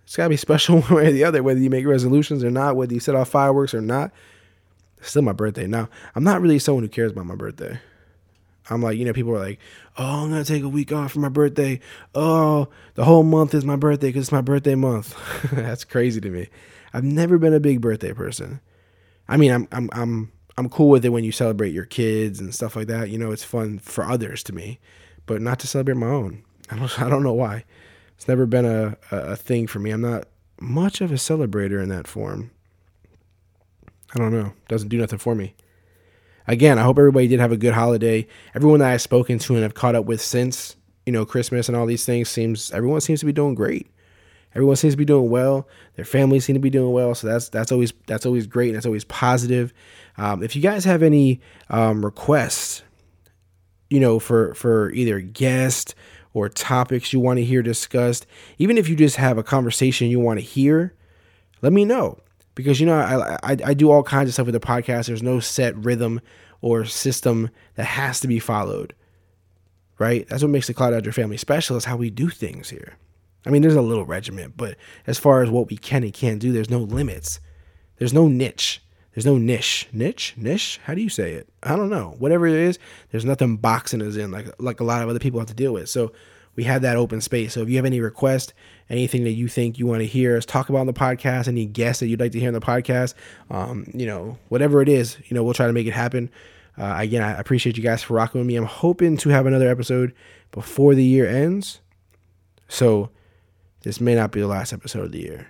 It's 0.04 0.14
got 0.14 0.24
to 0.24 0.28
be 0.28 0.36
special 0.36 0.82
one 0.82 0.94
way 0.94 1.06
or 1.06 1.12
the 1.12 1.24
other, 1.24 1.42
whether 1.42 1.58
you 1.58 1.70
make 1.70 1.86
resolutions 1.86 2.44
or 2.44 2.50
not, 2.50 2.76
whether 2.76 2.92
you 2.92 3.00
set 3.00 3.14
off 3.14 3.30
fireworks 3.30 3.72
or 3.72 3.80
not. 3.80 4.12
It's 4.98 5.08
still 5.08 5.22
my 5.22 5.32
birthday. 5.32 5.66
Now, 5.66 5.88
I'm 6.14 6.22
not 6.22 6.42
really 6.42 6.58
someone 6.58 6.84
who 6.84 6.90
cares 6.90 7.12
about 7.12 7.24
my 7.24 7.34
birthday. 7.34 7.80
I'm 8.68 8.82
like, 8.82 8.98
you 8.98 9.06
know, 9.06 9.14
people 9.14 9.34
are 9.34 9.38
like, 9.38 9.58
oh, 9.96 10.24
I'm 10.24 10.32
to 10.32 10.44
take 10.44 10.64
a 10.64 10.68
week 10.68 10.92
off 10.92 11.12
for 11.12 11.20
my 11.20 11.30
birthday. 11.30 11.80
Oh, 12.14 12.68
the 12.92 13.04
whole 13.04 13.22
month 13.22 13.54
is 13.54 13.64
my 13.64 13.76
birthday 13.76 14.08
because 14.08 14.24
it's 14.24 14.32
my 14.32 14.42
birthday 14.42 14.74
month. 14.74 15.16
That's 15.50 15.84
crazy 15.84 16.20
to 16.20 16.28
me. 16.28 16.48
I've 16.92 17.04
never 17.04 17.38
been 17.38 17.54
a 17.54 17.60
big 17.60 17.80
birthday 17.80 18.12
person. 18.12 18.60
I 19.28 19.36
mean, 19.36 19.52
I'm, 19.52 19.68
I'm, 19.72 19.88
I'm, 19.92 20.32
I'm 20.56 20.68
cool 20.68 20.88
with 20.88 21.04
it 21.04 21.10
when 21.10 21.24
you 21.24 21.32
celebrate 21.32 21.72
your 21.74 21.84
kids 21.84 22.40
and 22.40 22.54
stuff 22.54 22.76
like 22.76 22.86
that. 22.88 23.10
You 23.10 23.18
know, 23.18 23.32
it's 23.32 23.44
fun 23.44 23.78
for 23.78 24.04
others 24.04 24.42
to 24.44 24.54
me, 24.54 24.78
but 25.26 25.42
not 25.42 25.58
to 25.60 25.66
celebrate 25.66 25.96
my 25.96 26.06
own. 26.06 26.42
I 26.70 26.76
don't, 26.76 27.00
I 27.00 27.08
don't 27.08 27.22
know 27.22 27.32
why. 27.32 27.64
It's 28.16 28.28
never 28.28 28.46
been 28.46 28.64
a, 28.64 28.96
a, 29.10 29.16
a 29.32 29.36
thing 29.36 29.66
for 29.66 29.78
me. 29.78 29.90
I'm 29.90 30.00
not 30.00 30.26
much 30.58 31.00
of 31.00 31.12
a 31.12 31.16
celebrator 31.16 31.82
in 31.82 31.90
that 31.90 32.06
form. 32.06 32.50
I 34.14 34.18
don't 34.18 34.32
know. 34.32 34.52
Doesn't 34.68 34.88
do 34.88 34.98
nothing 34.98 35.18
for 35.18 35.34
me 35.34 35.54
again, 36.46 36.78
I 36.78 36.82
hope 36.82 36.98
everybody 36.98 37.28
did 37.28 37.40
have 37.40 37.52
a 37.52 37.56
good 37.56 37.74
holiday. 37.74 38.26
Everyone 38.54 38.80
that 38.80 38.92
I've 38.92 39.02
spoken 39.02 39.38
to 39.40 39.54
and 39.54 39.62
have 39.62 39.74
caught 39.74 39.94
up 39.94 40.04
with 40.04 40.20
since, 40.20 40.76
you 41.04 41.12
know, 41.12 41.26
Christmas 41.26 41.68
and 41.68 41.76
all 41.76 41.86
these 41.86 42.04
things 42.04 42.28
seems 42.28 42.70
everyone 42.72 43.00
seems 43.00 43.20
to 43.20 43.26
be 43.26 43.32
doing 43.32 43.54
great. 43.54 43.90
Everyone 44.56 44.76
seems 44.76 44.94
to 44.94 44.96
be 44.98 45.04
doing 45.04 45.28
well. 45.28 45.68
Their 45.96 46.06
families 46.06 46.46
seem 46.46 46.54
to 46.54 46.60
be 46.60 46.70
doing 46.70 46.90
well. 46.90 47.14
So 47.14 47.26
that's 47.26 47.50
that's 47.50 47.70
always 47.70 47.92
that's 48.06 48.24
always 48.24 48.46
great 48.46 48.68
and 48.68 48.76
that's 48.76 48.86
always 48.86 49.04
positive. 49.04 49.74
Um, 50.16 50.42
if 50.42 50.56
you 50.56 50.62
guys 50.62 50.86
have 50.86 51.02
any 51.02 51.42
um, 51.68 52.02
requests, 52.02 52.82
you 53.90 54.00
know, 54.00 54.18
for 54.18 54.54
for 54.54 54.90
either 54.92 55.20
guest 55.20 55.94
or 56.32 56.48
topics 56.48 57.12
you 57.12 57.20
want 57.20 57.36
to 57.38 57.44
hear 57.44 57.60
discussed, 57.60 58.24
even 58.56 58.78
if 58.78 58.88
you 58.88 58.96
just 58.96 59.16
have 59.16 59.36
a 59.36 59.42
conversation 59.42 60.08
you 60.08 60.20
want 60.20 60.40
to 60.40 60.44
hear, 60.44 60.94
let 61.60 61.74
me 61.74 61.84
know 61.84 62.18
because 62.54 62.80
you 62.80 62.86
know 62.86 62.98
I, 62.98 63.34
I, 63.42 63.56
I 63.62 63.74
do 63.74 63.90
all 63.90 64.02
kinds 64.02 64.30
of 64.30 64.32
stuff 64.32 64.46
with 64.46 64.54
the 64.54 64.60
podcast. 64.60 65.08
There's 65.08 65.22
no 65.22 65.38
set 65.38 65.76
rhythm 65.76 66.22
or 66.62 66.86
system 66.86 67.50
that 67.74 67.84
has 67.84 68.20
to 68.20 68.26
be 68.26 68.38
followed. 68.38 68.94
Right? 69.98 70.26
That's 70.28 70.42
what 70.42 70.50
makes 70.50 70.66
the 70.66 70.72
Clock 70.72 70.92
Dodger 70.92 71.12
family 71.12 71.36
special 71.36 71.76
is 71.76 71.84
how 71.84 71.98
we 71.98 72.08
do 72.08 72.30
things 72.30 72.70
here. 72.70 72.96
I 73.46 73.50
mean, 73.50 73.62
there's 73.62 73.76
a 73.76 73.82
little 73.82 74.04
regiment, 74.04 74.54
but 74.56 74.76
as 75.06 75.18
far 75.18 75.42
as 75.42 75.48
what 75.48 75.70
we 75.70 75.76
can 75.76 76.02
and 76.02 76.12
can't 76.12 76.40
do, 76.40 76.52
there's 76.52 76.68
no 76.68 76.80
limits. 76.80 77.40
There's 77.98 78.12
no 78.12 78.26
niche. 78.26 78.82
There's 79.14 79.24
no 79.24 79.38
niche. 79.38 79.88
Niche? 79.92 80.34
Niche? 80.36 80.80
How 80.84 80.94
do 80.94 81.00
you 81.00 81.08
say 81.08 81.32
it? 81.32 81.48
I 81.62 81.76
don't 81.76 81.88
know. 81.88 82.16
Whatever 82.18 82.46
it 82.46 82.54
is, 82.54 82.78
there's 83.10 83.24
nothing 83.24 83.56
boxing 83.56 84.02
us 84.02 84.16
in 84.16 84.30
like 84.30 84.46
like 84.58 84.80
a 84.80 84.84
lot 84.84 85.02
of 85.02 85.08
other 85.08 85.18
people 85.18 85.40
have 85.40 85.48
to 85.48 85.54
deal 85.54 85.72
with. 85.72 85.88
So 85.88 86.12
we 86.56 86.64
have 86.64 86.82
that 86.82 86.96
open 86.96 87.20
space. 87.20 87.54
So 87.54 87.62
if 87.62 87.68
you 87.68 87.76
have 87.76 87.84
any 87.84 88.00
requests, 88.00 88.52
anything 88.90 89.24
that 89.24 89.32
you 89.32 89.46
think 89.48 89.78
you 89.78 89.86
want 89.86 90.00
to 90.00 90.06
hear 90.06 90.36
us 90.36 90.44
talk 90.44 90.68
about 90.68 90.80
on 90.80 90.86
the 90.86 90.92
podcast, 90.92 91.48
any 91.48 91.66
guests 91.66 92.00
that 92.00 92.08
you'd 92.08 92.20
like 92.20 92.32
to 92.32 92.40
hear 92.40 92.48
on 92.48 92.54
the 92.54 92.60
podcast, 92.60 93.14
um, 93.50 93.86
you 93.94 94.06
know, 94.06 94.38
whatever 94.48 94.82
it 94.82 94.88
is, 94.88 95.18
you 95.26 95.34
know, 95.34 95.44
we'll 95.44 95.54
try 95.54 95.66
to 95.66 95.72
make 95.72 95.86
it 95.86 95.92
happen. 95.92 96.30
Uh, 96.76 96.96
again, 96.98 97.22
I 97.22 97.38
appreciate 97.38 97.76
you 97.76 97.82
guys 97.82 98.02
for 98.02 98.14
rocking 98.14 98.40
with 98.40 98.48
me. 98.48 98.56
I'm 98.56 98.64
hoping 98.64 99.16
to 99.18 99.28
have 99.30 99.46
another 99.46 99.68
episode 99.68 100.14
before 100.50 100.94
the 100.94 101.04
year 101.04 101.26
ends. 101.26 101.80
So 102.68 103.10
this 103.86 104.00
may 104.00 104.16
not 104.16 104.32
be 104.32 104.40
the 104.40 104.48
last 104.48 104.72
episode 104.72 105.04
of 105.04 105.12
the 105.12 105.20
year. 105.20 105.46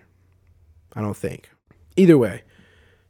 I 0.92 1.01
don't 1.01 1.16
think. 1.16 1.49
Either 1.96 2.18
way, 2.18 2.42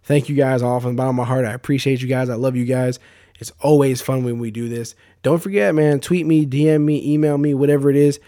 thank 0.05 0.29
you 0.29 0.37
guys 0.37 0.63
all 0.63 0.79
from 0.79 0.93
the 0.95 0.97
bottom 0.97 1.19
of 1.19 1.27
my 1.27 1.29
heart. 1.29 1.45
I 1.45 1.53
appreciate 1.53 2.01
you 2.01 2.07
guys. 2.07 2.29
I 2.29 2.37
love 2.37 2.55
you 2.55 2.65
guys. 2.65 3.01
It's 3.41 3.51
always 3.61 4.01
fun 4.01 4.23
when 4.23 4.39
we 4.39 4.53
do 4.53 4.69
this. 4.69 4.95
Don't 5.25 5.43
forget, 5.43 5.75
man, 5.75 5.99
tweet 5.99 6.27
me, 6.27 6.47
DM 6.47 6.83
me, 6.83 7.13
email 7.13 7.39
me, 7.39 7.55
whatever 7.55 7.91
it 7.91 7.97
is. 7.97 8.21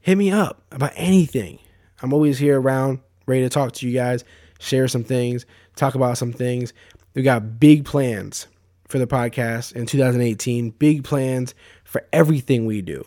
Hit 0.00 0.18
me 0.18 0.30
up 0.30 0.62
about 0.70 0.92
anything. 0.94 1.58
I'm 2.02 2.12
always 2.12 2.38
here 2.38 2.60
around, 2.60 3.00
ready 3.24 3.40
to 3.40 3.48
talk 3.48 3.72
to 3.72 3.88
you 3.88 3.94
guys, 3.94 4.22
share 4.60 4.88
some 4.88 5.04
things, 5.04 5.46
talk 5.74 5.94
about 5.94 6.18
some 6.18 6.34
things. 6.34 6.74
We 7.14 7.22
got 7.22 7.60
big 7.60 7.86
plans 7.86 8.46
for 8.88 8.98
the 8.98 9.06
podcast 9.06 9.72
in 9.72 9.86
2018, 9.86 10.68
big 10.72 11.02
plans 11.02 11.54
for 11.82 12.06
everything 12.12 12.66
we 12.66 12.82
do. 12.82 13.06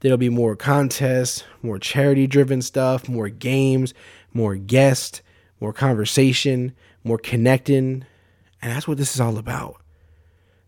There'll 0.00 0.18
be 0.18 0.28
more 0.28 0.56
contests, 0.56 1.44
more 1.62 1.78
charity 1.78 2.26
driven 2.26 2.62
stuff, 2.62 3.08
more 3.08 3.28
games, 3.28 3.94
more 4.32 4.56
guests, 4.56 5.22
more 5.60 5.72
conversation, 5.72 6.72
more 7.04 7.18
connecting. 7.18 8.04
And 8.62 8.72
that's 8.72 8.88
what 8.88 8.98
this 8.98 9.14
is 9.14 9.20
all 9.20 9.38
about. 9.38 9.76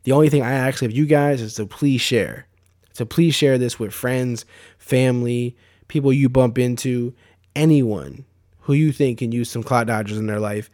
The 0.04 0.12
only 0.12 0.28
thing 0.28 0.42
I 0.42 0.52
ask 0.52 0.82
of 0.82 0.92
you 0.92 1.06
guys 1.06 1.40
is 1.40 1.54
to 1.54 1.66
please 1.66 2.00
share. 2.00 2.46
To 2.94 3.06
please 3.06 3.34
share 3.34 3.56
this 3.56 3.78
with 3.78 3.94
friends, 3.94 4.44
family, 4.76 5.56
people 5.88 6.12
you 6.12 6.28
bump 6.28 6.58
into, 6.58 7.14
anyone 7.56 8.24
who 8.60 8.74
you 8.74 8.92
think 8.92 9.18
can 9.18 9.32
use 9.32 9.50
some 9.50 9.62
clock 9.62 9.86
dodgers 9.86 10.18
in 10.18 10.26
their 10.26 10.40
life. 10.40 10.70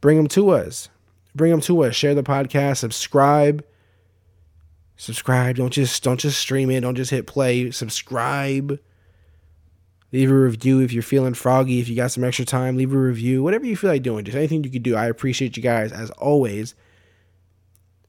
Bring 0.00 0.16
them 0.16 0.28
to 0.28 0.50
us. 0.50 0.88
Bring 1.34 1.50
them 1.50 1.60
to 1.62 1.84
us. 1.84 1.94
Share 1.94 2.14
the 2.14 2.22
podcast. 2.22 2.78
Subscribe. 2.78 3.64
Subscribe. 5.00 5.56
Don't 5.56 5.72
just 5.72 6.02
don't 6.02 6.20
just 6.20 6.38
stream 6.38 6.70
it. 6.70 6.80
Don't 6.80 6.94
just 6.94 7.10
hit 7.10 7.26
play. 7.26 7.70
Subscribe. 7.70 8.78
Leave 10.12 10.30
a 10.30 10.34
review 10.34 10.80
if 10.80 10.92
you're 10.92 11.02
feeling 11.02 11.32
froggy. 11.32 11.80
If 11.80 11.88
you 11.88 11.96
got 11.96 12.10
some 12.10 12.22
extra 12.22 12.44
time, 12.44 12.76
leave 12.76 12.92
a 12.92 12.98
review. 12.98 13.42
Whatever 13.42 13.64
you 13.64 13.78
feel 13.78 13.88
like 13.88 14.02
doing, 14.02 14.26
just 14.26 14.36
anything 14.36 14.62
you 14.62 14.68
could 14.68 14.82
do. 14.82 14.96
I 14.96 15.06
appreciate 15.06 15.56
you 15.56 15.62
guys 15.62 15.90
as 15.90 16.10
always. 16.10 16.74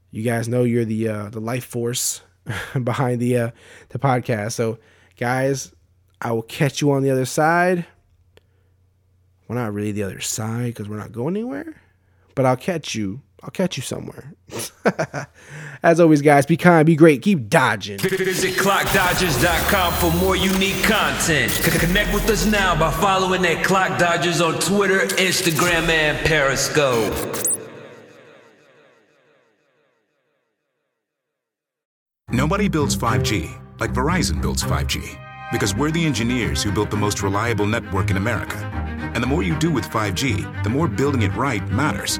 You 0.09 0.21
guys 0.21 0.49
know 0.49 0.63
you're 0.63 0.83
the 0.83 1.07
uh, 1.07 1.29
the 1.29 1.39
life 1.39 1.63
force 1.63 2.23
behind 2.83 3.21
the 3.21 3.37
uh, 3.37 3.51
the 3.87 3.97
podcast. 3.97 4.51
So, 4.51 4.77
guys, 5.15 5.73
I 6.19 6.33
will 6.33 6.41
catch 6.41 6.81
you 6.81 6.91
on 6.91 7.03
the 7.03 7.11
other 7.11 7.23
side. 7.23 7.85
We're 9.47 9.55
not 9.55 9.73
really 9.73 9.93
the 9.93 10.03
other 10.03 10.19
side 10.19 10.73
because 10.73 10.89
we're 10.89 10.97
not 10.97 11.13
going 11.13 11.37
anywhere, 11.37 11.73
but 12.35 12.45
I'll 12.45 12.57
catch 12.57 12.95
you. 12.95 13.21
I'll 13.43 13.49
catch 13.49 13.75
you 13.75 13.83
somewhere. 13.83 14.33
As 15.83 15.99
always, 15.99 16.21
guys, 16.21 16.45
be 16.45 16.57
kind, 16.57 16.85
be 16.85 16.95
great, 16.95 17.23
keep 17.23 17.49
dodging. 17.49 17.97
Visit 17.97 18.53
clockdodgers.com 18.55 19.93
for 19.93 20.15
more 20.19 20.35
unique 20.35 20.83
content. 20.83 21.51
C- 21.51 21.79
Connect 21.79 22.13
with 22.13 22.29
us 22.29 22.45
now 22.45 22.77
by 22.79 22.91
following 22.91 23.43
at 23.45 23.63
Clock 23.65 23.97
Dodgers 23.97 24.41
on 24.41 24.59
Twitter, 24.59 24.99
Instagram, 25.17 25.89
and 25.89 26.23
Periscope. 26.25 27.13
Nobody 32.29 32.69
builds 32.69 32.95
5G 32.95 33.59
like 33.79 33.91
Verizon 33.93 34.41
builds 34.41 34.63
5G 34.63 35.17
because 35.51 35.75
we're 35.75 35.91
the 35.91 36.05
engineers 36.05 36.61
who 36.63 36.71
built 36.71 36.91
the 36.91 36.97
most 36.97 37.21
reliable 37.23 37.65
network 37.65 38.09
in 38.11 38.17
America. 38.17 38.55
And 39.13 39.21
the 39.21 39.27
more 39.27 39.43
you 39.43 39.57
do 39.57 39.71
with 39.71 39.85
5G, 39.85 40.63
the 40.63 40.69
more 40.69 40.87
building 40.87 41.23
it 41.23 41.35
right 41.35 41.67
matters. 41.69 42.19